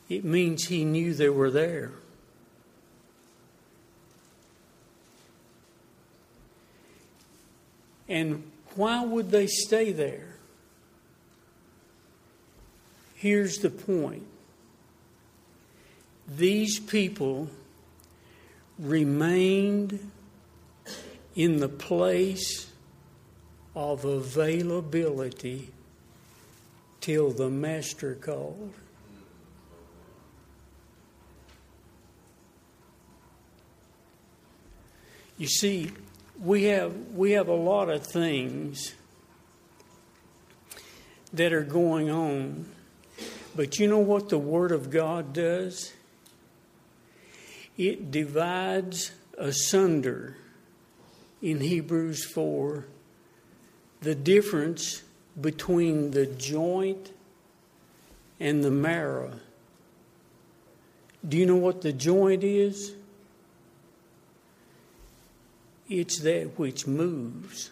It 0.08 0.24
means 0.24 0.68
he 0.68 0.84
knew 0.84 1.14
they 1.14 1.30
were 1.30 1.50
there. 1.50 1.90
And 8.08 8.50
why 8.74 9.04
would 9.04 9.30
they 9.30 9.46
stay 9.46 9.92
there? 9.92 10.36
Here's 13.14 13.58
the 13.58 13.70
point 13.70 14.26
these 16.28 16.78
people 16.80 17.48
remained 18.78 20.10
in 21.34 21.60
the 21.60 21.68
place 21.68 22.70
of 23.74 24.04
availability 24.04 25.70
till 27.00 27.30
the 27.30 27.48
Master 27.48 28.14
called. 28.14 28.72
You 35.38 35.46
see, 35.46 35.92
we 36.40 36.64
have 36.64 36.94
we 37.14 37.32
have 37.32 37.48
a 37.48 37.54
lot 37.54 37.88
of 37.88 38.06
things 38.06 38.94
that 41.32 41.52
are 41.52 41.64
going 41.64 42.10
on. 42.10 42.66
But 43.54 43.78
you 43.78 43.88
know 43.88 43.98
what 43.98 44.28
the 44.28 44.38
Word 44.38 44.72
of 44.72 44.90
God 44.90 45.32
does? 45.32 45.92
it 47.76 48.10
divides 48.10 49.12
asunder 49.36 50.36
in 51.42 51.60
Hebrews 51.60 52.24
4 52.24 52.86
the 54.00 54.14
difference 54.14 55.02
between 55.38 56.12
the 56.12 56.26
joint 56.26 57.12
and 58.40 58.64
the 58.64 58.70
marrow. 58.70 59.32
Do 61.26 61.36
you 61.36 61.44
know 61.44 61.56
what 61.56 61.82
the 61.82 61.92
joint 61.92 62.44
is? 62.44 62.94
It's 65.88 66.18
that 66.20 66.58
which 66.58 66.86
moves. 66.86 67.70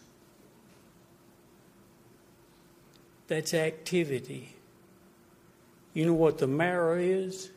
That's 3.26 3.54
activity. 3.54 4.54
You 5.92 6.06
know 6.06 6.14
what 6.14 6.38
the 6.38 6.46
marrow 6.46 6.98
is? 6.98 7.50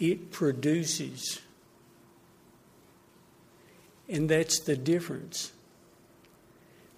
it 0.00 0.30
produces. 0.30 1.40
And 4.08 4.28
that's 4.28 4.60
the 4.60 4.76
difference. 4.76 5.52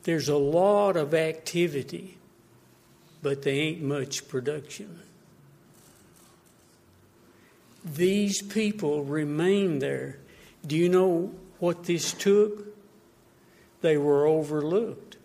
There's 0.03 0.29
a 0.29 0.37
lot 0.37 0.97
of 0.97 1.15
activity, 1.15 2.19
but 3.23 3.43
there 3.43 3.55
ain't 3.55 3.83
much 3.83 4.29
production. 4.29 5.01
These 7.85 8.43
people 8.43 9.05
remain 9.05 9.79
there. 9.79 10.19
Do 10.67 10.77
you 10.77 10.89
know 10.89 11.33
what 11.59 11.85
this 11.85 12.13
took? 12.13 12.67
They 13.81 13.97
were 13.97 14.27
overlooked. 14.27 15.17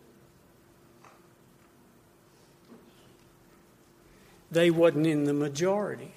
They 4.52 4.70
wasn't 4.70 5.08
in 5.08 5.24
the 5.24 5.34
majority. 5.34 6.12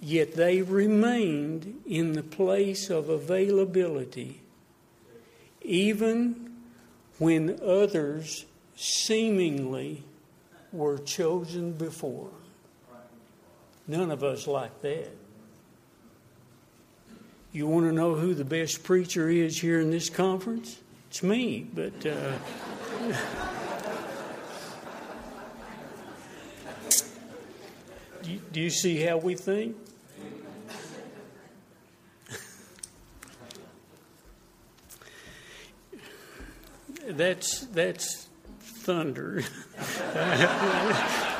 Yet 0.00 0.34
they 0.34 0.62
remained 0.62 1.82
in 1.86 2.14
the 2.14 2.24
place 2.24 2.90
of 2.90 3.08
availability, 3.08 4.40
even 5.62 6.56
when 7.18 7.60
others 7.64 8.44
seemingly 8.74 10.02
were 10.72 10.98
chosen 10.98 11.72
before. 11.72 12.30
None 13.86 14.10
of 14.10 14.24
us 14.24 14.48
like 14.48 14.82
that. 14.82 15.21
You 17.54 17.66
want 17.66 17.84
to 17.84 17.92
know 17.92 18.14
who 18.14 18.32
the 18.32 18.46
best 18.46 18.82
preacher 18.82 19.28
is 19.28 19.60
here 19.60 19.78
in 19.78 19.90
this 19.90 20.08
conference? 20.08 20.78
It's 21.10 21.22
me, 21.22 21.66
but. 21.74 22.06
Uh, 22.06 22.32
do, 28.22 28.60
you, 28.62 28.70
see 28.70 29.02
how 29.02 29.18
we 29.18 29.34
think? 29.34 29.76
that's 37.08 37.66
that's 37.66 38.28
thunder. 38.60 39.44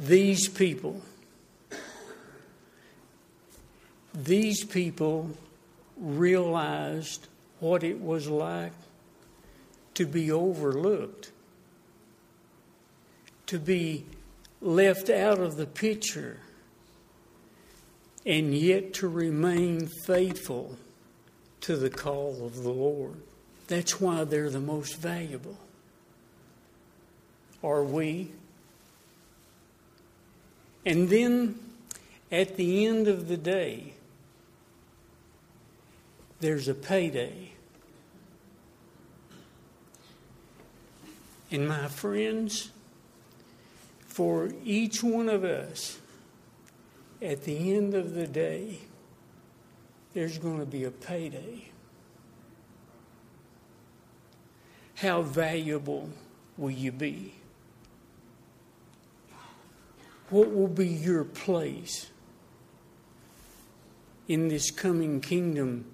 these 0.00 0.48
people, 0.48 1.02
these 4.14 4.64
people 4.64 5.30
realized 5.98 7.28
what 7.60 7.84
it 7.84 8.00
was 8.00 8.26
like 8.26 8.72
to 9.94 10.06
be 10.06 10.32
overlooked, 10.32 11.30
to 13.46 13.58
be 13.58 14.06
left 14.62 15.10
out 15.10 15.38
of 15.38 15.56
the 15.56 15.66
picture, 15.66 16.38
and 18.24 18.54
yet 18.54 18.94
to 18.94 19.08
remain 19.08 19.86
faithful 20.06 20.78
to 21.60 21.76
the 21.76 21.90
call 21.90 22.44
of 22.46 22.62
the 22.62 22.70
Lord. 22.70 23.16
That's 23.66 24.00
why 24.00 24.24
they're 24.24 24.50
the 24.50 24.60
most 24.60 24.96
valuable. 24.96 25.58
Are 27.62 27.84
we? 27.84 28.32
And 30.84 31.08
then 31.08 31.58
at 32.32 32.56
the 32.56 32.86
end 32.86 33.08
of 33.08 33.28
the 33.28 33.36
day, 33.36 33.94
there's 36.40 36.68
a 36.68 36.74
payday. 36.74 37.52
And 41.50 41.68
my 41.68 41.88
friends, 41.88 42.70
for 44.06 44.50
each 44.64 45.02
one 45.02 45.28
of 45.28 45.44
us, 45.44 45.98
at 47.20 47.44
the 47.44 47.74
end 47.74 47.94
of 47.94 48.14
the 48.14 48.26
day, 48.26 48.78
there's 50.14 50.38
going 50.38 50.60
to 50.60 50.66
be 50.66 50.84
a 50.84 50.90
payday. 50.90 51.66
How 54.94 55.22
valuable 55.22 56.10
will 56.56 56.70
you 56.70 56.92
be? 56.92 57.34
What 60.30 60.54
will 60.54 60.68
be 60.68 60.86
your 60.86 61.24
place 61.24 62.08
in 64.28 64.46
this 64.48 64.70
coming 64.70 65.20
kingdom 65.20 65.86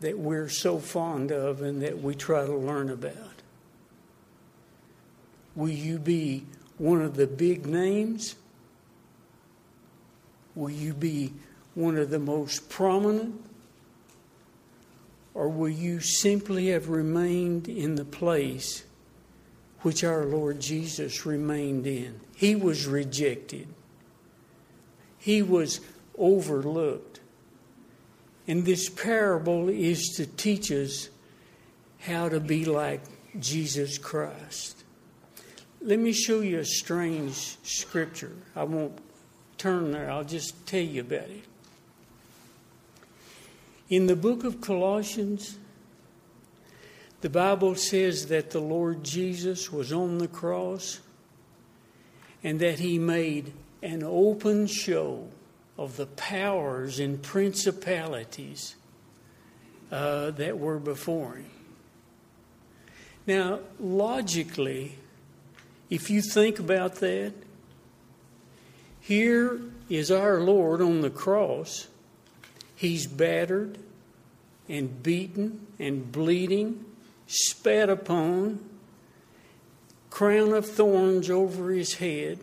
that 0.00 0.18
we're 0.18 0.48
so 0.48 0.78
fond 0.78 1.30
of 1.30 1.60
and 1.60 1.82
that 1.82 2.02
we 2.02 2.14
try 2.14 2.46
to 2.46 2.54
learn 2.54 2.88
about? 2.88 3.42
Will 5.54 5.68
you 5.68 5.98
be 5.98 6.46
one 6.78 7.02
of 7.02 7.16
the 7.16 7.26
big 7.26 7.66
names? 7.66 8.36
Will 10.54 10.70
you 10.70 10.94
be 10.94 11.32
one 11.74 11.96
of 11.96 12.10
the 12.10 12.18
most 12.18 12.68
prominent? 12.70 13.44
Or 15.34 15.48
will 15.48 15.68
you 15.68 16.00
simply 16.00 16.68
have 16.68 16.88
remained 16.88 17.68
in 17.68 17.96
the 17.96 18.04
place 18.04 18.84
which 19.84 20.02
our 20.02 20.24
Lord 20.24 20.60
Jesus 20.60 21.26
remained 21.26 21.86
in. 21.86 22.18
He 22.34 22.56
was 22.56 22.86
rejected, 22.86 23.68
he 25.18 25.42
was 25.42 25.80
overlooked. 26.18 27.20
And 28.46 28.64
this 28.64 28.90
parable 28.90 29.70
is 29.70 30.14
to 30.16 30.26
teach 30.26 30.70
us 30.70 31.08
how 32.00 32.28
to 32.28 32.40
be 32.40 32.66
like 32.66 33.00
Jesus 33.40 33.96
Christ. 33.96 34.84
Let 35.80 35.98
me 35.98 36.12
show 36.12 36.40
you 36.40 36.58
a 36.58 36.64
strange 36.64 37.56
scripture. 37.62 38.36
I 38.54 38.64
won't 38.64 38.98
turn 39.56 39.92
there, 39.92 40.10
I'll 40.10 40.24
just 40.24 40.66
tell 40.66 40.80
you 40.80 41.02
about 41.02 41.30
it. 41.30 41.44
In 43.88 44.06
the 44.06 44.16
book 44.16 44.44
of 44.44 44.60
Colossians, 44.60 45.58
the 47.24 47.30
Bible 47.30 47.74
says 47.74 48.26
that 48.26 48.50
the 48.50 48.60
Lord 48.60 49.02
Jesus 49.02 49.72
was 49.72 49.94
on 49.94 50.18
the 50.18 50.28
cross 50.28 51.00
and 52.42 52.60
that 52.60 52.78
he 52.80 52.98
made 52.98 53.50
an 53.82 54.02
open 54.04 54.66
show 54.66 55.30
of 55.78 55.96
the 55.96 56.04
powers 56.04 57.00
and 57.00 57.22
principalities 57.22 58.76
uh, 59.90 60.32
that 60.32 60.58
were 60.58 60.78
before 60.78 61.36
him. 61.36 61.50
Now, 63.26 63.60
logically, 63.80 64.98
if 65.88 66.10
you 66.10 66.20
think 66.20 66.58
about 66.58 66.96
that, 66.96 67.32
here 69.00 69.62
is 69.88 70.10
our 70.10 70.40
Lord 70.40 70.82
on 70.82 71.00
the 71.00 71.08
cross. 71.08 71.88
He's 72.76 73.06
battered 73.06 73.78
and 74.68 75.02
beaten 75.02 75.66
and 75.78 76.12
bleeding 76.12 76.84
spat 77.26 77.90
upon, 77.90 78.60
crown 80.10 80.52
of 80.52 80.66
thorns 80.66 81.30
over 81.30 81.70
his 81.70 81.94
head, 81.94 82.38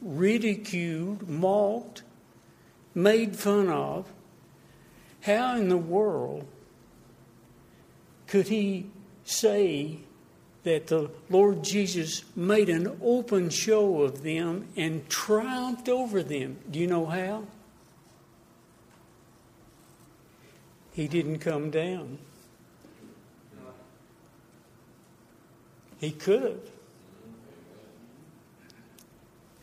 ridiculed, 0.00 1.28
mocked, 1.28 2.02
made 2.94 3.36
fun 3.36 3.68
of. 3.68 4.12
How 5.22 5.56
in 5.56 5.68
the 5.68 5.76
world 5.76 6.46
could 8.26 8.48
he 8.48 8.86
say 9.24 9.98
that 10.64 10.88
the 10.88 11.10
Lord 11.28 11.62
Jesus 11.62 12.24
made 12.34 12.68
an 12.68 12.98
open 13.02 13.50
show 13.50 14.02
of 14.02 14.22
them 14.22 14.68
and 14.76 15.08
triumphed 15.08 15.88
over 15.88 16.22
them? 16.22 16.58
Do 16.70 16.78
you 16.78 16.86
know 16.86 17.06
how? 17.06 17.44
He 20.92 21.08
didn't 21.08 21.38
come 21.38 21.70
down. 21.70 22.18
He 26.02 26.10
could 26.10 26.42
have. 26.42 26.70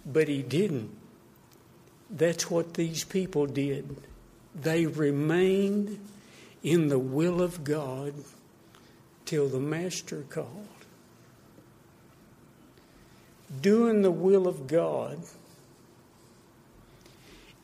But 0.05 0.29
he 0.29 0.41
didn't. 0.41 0.97
That's 2.09 2.49
what 2.49 2.75
these 2.75 3.03
people 3.03 3.45
did. 3.45 3.97
They 4.55 4.85
remained 4.85 5.99
in 6.63 6.87
the 6.87 6.97
will 6.97 7.41
of 7.41 7.65
God 7.65 8.13
till 9.25 9.49
the 9.49 9.59
Master 9.59 10.23
called. 10.29 10.67
Doing 13.59 14.01
the 14.01 14.09
will 14.09 14.47
of 14.47 14.65
God 14.65 15.19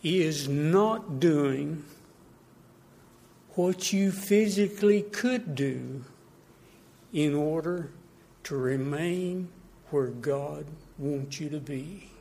is 0.03 0.49
not 0.49 1.21
doing 1.21 1.85
what 3.51 3.93
you 3.93 4.11
physically 4.11 5.01
could 5.01 5.55
do 5.55 6.03
in 7.13 7.33
order 7.33 7.91
to 8.45 8.55
remain 8.55 9.49
where 9.89 10.07
God 10.07 10.65
wants 10.99 11.39
you 11.39 11.49
to 11.49 11.59
be. 11.59 12.11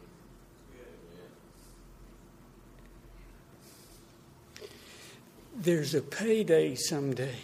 There's 5.54 5.94
a 5.94 6.00
payday 6.00 6.74
someday. 6.74 7.36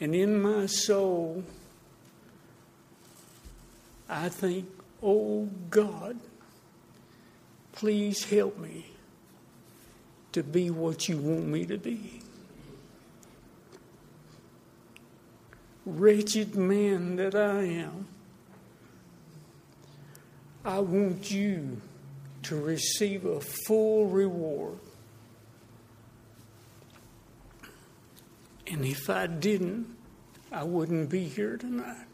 And 0.00 0.14
in 0.14 0.42
my 0.42 0.66
soul, 0.66 1.44
I 4.08 4.28
think, 4.28 4.68
oh 5.02 5.48
God, 5.70 6.18
please 7.72 8.24
help 8.24 8.58
me 8.58 8.86
to 10.32 10.42
be 10.42 10.70
what 10.70 11.08
you 11.08 11.18
want 11.18 11.46
me 11.46 11.64
to 11.66 11.78
be. 11.78 12.22
Wretched 15.90 16.54
man 16.54 17.16
that 17.16 17.34
I 17.34 17.62
am, 17.62 18.06
I 20.64 20.78
want 20.80 21.30
you 21.30 21.80
to 22.42 22.56
receive 22.56 23.24
a 23.24 23.40
full 23.40 24.06
reward. 24.06 24.78
And 28.66 28.84
if 28.84 29.10
I 29.10 29.26
didn't, 29.26 29.96
I 30.52 30.64
wouldn't 30.64 31.10
be 31.10 31.24
here 31.24 31.56
tonight. 31.56 32.06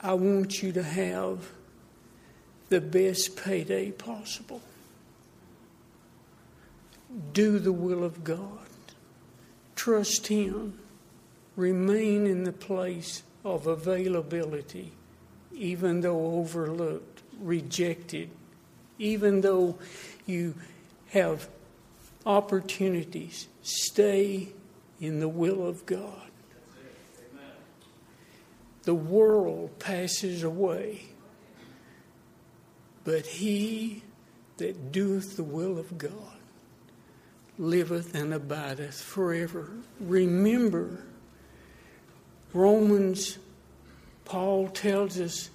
I 0.00 0.14
want 0.14 0.62
you 0.62 0.72
to 0.72 0.82
have 0.82 1.50
the 2.68 2.80
best 2.80 3.36
payday 3.36 3.90
possible. 3.90 4.62
Do 7.32 7.58
the 7.58 7.72
will 7.72 8.04
of 8.04 8.22
God. 8.22 8.68
Trust 9.74 10.28
Him. 10.28 10.78
Remain 11.60 12.26
in 12.26 12.44
the 12.44 12.52
place 12.52 13.22
of 13.44 13.66
availability, 13.66 14.92
even 15.52 16.00
though 16.00 16.36
overlooked, 16.36 17.20
rejected, 17.38 18.30
even 18.98 19.42
though 19.42 19.76
you 20.24 20.54
have 21.10 21.50
opportunities. 22.24 23.46
Stay 23.60 24.54
in 25.02 25.20
the 25.20 25.28
will 25.28 25.66
of 25.66 25.84
God. 25.84 26.30
The 28.84 28.94
world 28.94 29.78
passes 29.78 30.42
away, 30.42 31.08
but 33.04 33.26
he 33.26 34.02
that 34.56 34.92
doeth 34.92 35.36
the 35.36 35.44
will 35.44 35.78
of 35.78 35.98
God 35.98 36.38
liveth 37.58 38.14
and 38.14 38.32
abideth 38.32 39.02
forever. 39.02 39.68
Remember, 40.00 41.04
Romans, 42.52 43.38
Paul 44.24 44.68
tells 44.68 45.20
us 45.20 45.50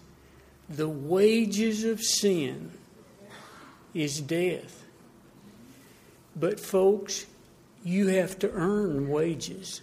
the 0.70 0.90
wages 0.90 1.84
of 1.84 2.02
sin 2.02 2.72
is 3.94 4.22
death. 4.22 4.84
But, 6.36 6.60
folks, 6.60 7.26
you 7.84 8.08
have 8.08 8.38
to 8.40 8.52
earn 8.52 9.10
wages. 9.10 9.82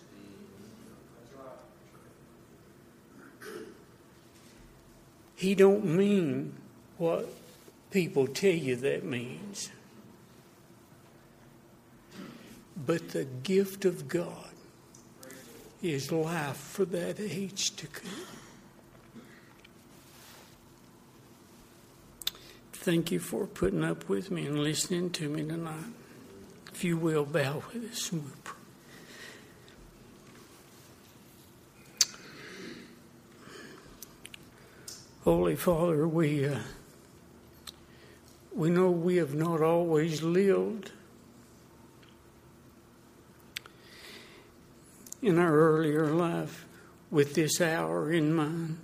He 5.34 5.54
don't 5.54 5.84
mean 5.84 6.54
what 6.98 7.28
people 7.90 8.28
tell 8.28 8.54
you 8.54 8.76
that 8.76 9.04
means. 9.04 9.70
But 12.76 13.10
the 13.10 13.24
gift 13.24 13.84
of 13.84 14.06
God 14.06 14.51
is 15.82 16.12
life 16.12 16.56
for 16.56 16.84
that 16.84 17.18
age 17.18 17.74
to 17.76 17.86
come. 17.88 18.10
Thank 22.72 23.10
you 23.10 23.18
for 23.18 23.46
putting 23.46 23.84
up 23.84 24.08
with 24.08 24.30
me 24.30 24.46
and 24.46 24.58
listening 24.60 25.10
to 25.10 25.28
me 25.28 25.44
tonight. 25.44 25.92
If 26.72 26.84
you 26.84 26.96
will, 26.96 27.24
bow 27.24 27.62
with 27.72 27.92
us 27.92 28.10
and 28.10 28.22
we'll 28.24 28.32
pray. 28.42 28.56
Holy 35.24 35.54
Father, 35.54 36.08
we 36.08 36.46
uh, 36.46 36.58
we 38.52 38.70
know 38.70 38.90
we 38.90 39.16
have 39.16 39.34
not 39.34 39.60
always 39.62 40.22
lived 40.22 40.90
in 45.22 45.38
our 45.38 45.54
earlier 45.54 46.06
life 46.08 46.66
with 47.10 47.34
this 47.34 47.60
hour 47.60 48.12
in 48.12 48.34
mind. 48.34 48.78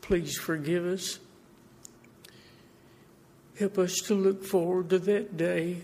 Please 0.00 0.36
forgive 0.36 0.84
us. 0.84 1.18
Help 3.58 3.78
us 3.78 3.94
to 4.02 4.14
look 4.14 4.44
forward 4.44 4.90
to 4.90 4.98
that 4.98 5.36
day 5.36 5.78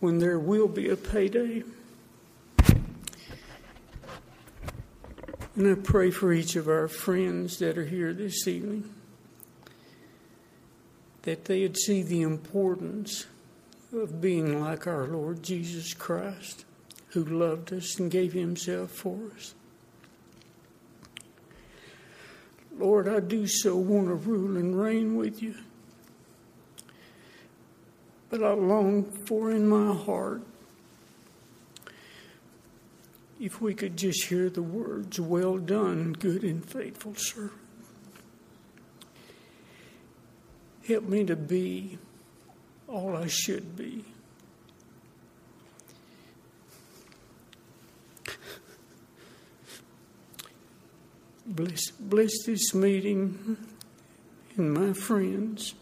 when 0.00 0.18
there 0.18 0.38
will 0.38 0.68
be 0.68 0.90
a 0.90 0.96
payday. 0.96 1.62
And 5.56 5.70
I 5.70 5.74
pray 5.74 6.10
for 6.10 6.32
each 6.32 6.56
of 6.56 6.68
our 6.68 6.88
friends 6.88 7.58
that 7.58 7.78
are 7.78 7.84
here 7.84 8.12
this 8.12 8.46
evening 8.48 8.92
that 11.22 11.46
they'd 11.46 11.76
see 11.76 12.02
the 12.02 12.22
importance 12.22 13.26
of 14.00 14.20
being 14.20 14.60
like 14.60 14.86
our 14.86 15.06
Lord 15.06 15.42
Jesus 15.42 15.94
Christ, 15.94 16.64
who 17.08 17.24
loved 17.24 17.72
us 17.72 17.98
and 17.98 18.10
gave 18.10 18.32
himself 18.32 18.90
for 18.90 19.18
us. 19.36 19.54
Lord, 22.76 23.08
I 23.08 23.20
do 23.20 23.46
so 23.46 23.76
want 23.76 24.08
to 24.08 24.14
rule 24.14 24.56
and 24.56 24.80
reign 24.80 25.16
with 25.16 25.42
you. 25.42 25.54
But 28.30 28.42
I 28.42 28.52
long 28.52 29.04
for 29.04 29.50
in 29.50 29.68
my 29.68 29.94
heart 29.94 30.42
if 33.40 33.60
we 33.60 33.74
could 33.74 33.96
just 33.96 34.26
hear 34.26 34.48
the 34.48 34.62
words, 34.62 35.20
Well 35.20 35.58
done, 35.58 36.12
good 36.14 36.42
and 36.42 36.64
faithful 36.64 37.14
servant. 37.16 37.52
Help 40.86 41.04
me 41.04 41.24
to 41.24 41.36
be 41.36 41.98
all 42.88 43.16
I 43.16 43.26
should 43.26 43.76
be. 43.76 44.04
Bless, 51.46 51.90
bless 51.92 52.32
this 52.46 52.74
meeting 52.74 53.56
and 54.56 54.72
my 54.72 54.92
friends. 54.92 55.74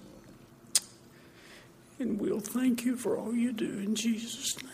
And 1.98 2.20
we'll 2.20 2.40
thank 2.40 2.84
you 2.84 2.96
for 2.96 3.16
all 3.16 3.32
you 3.34 3.52
do 3.52 3.78
in 3.78 3.94
Jesus' 3.94 4.60
name. 4.62 4.71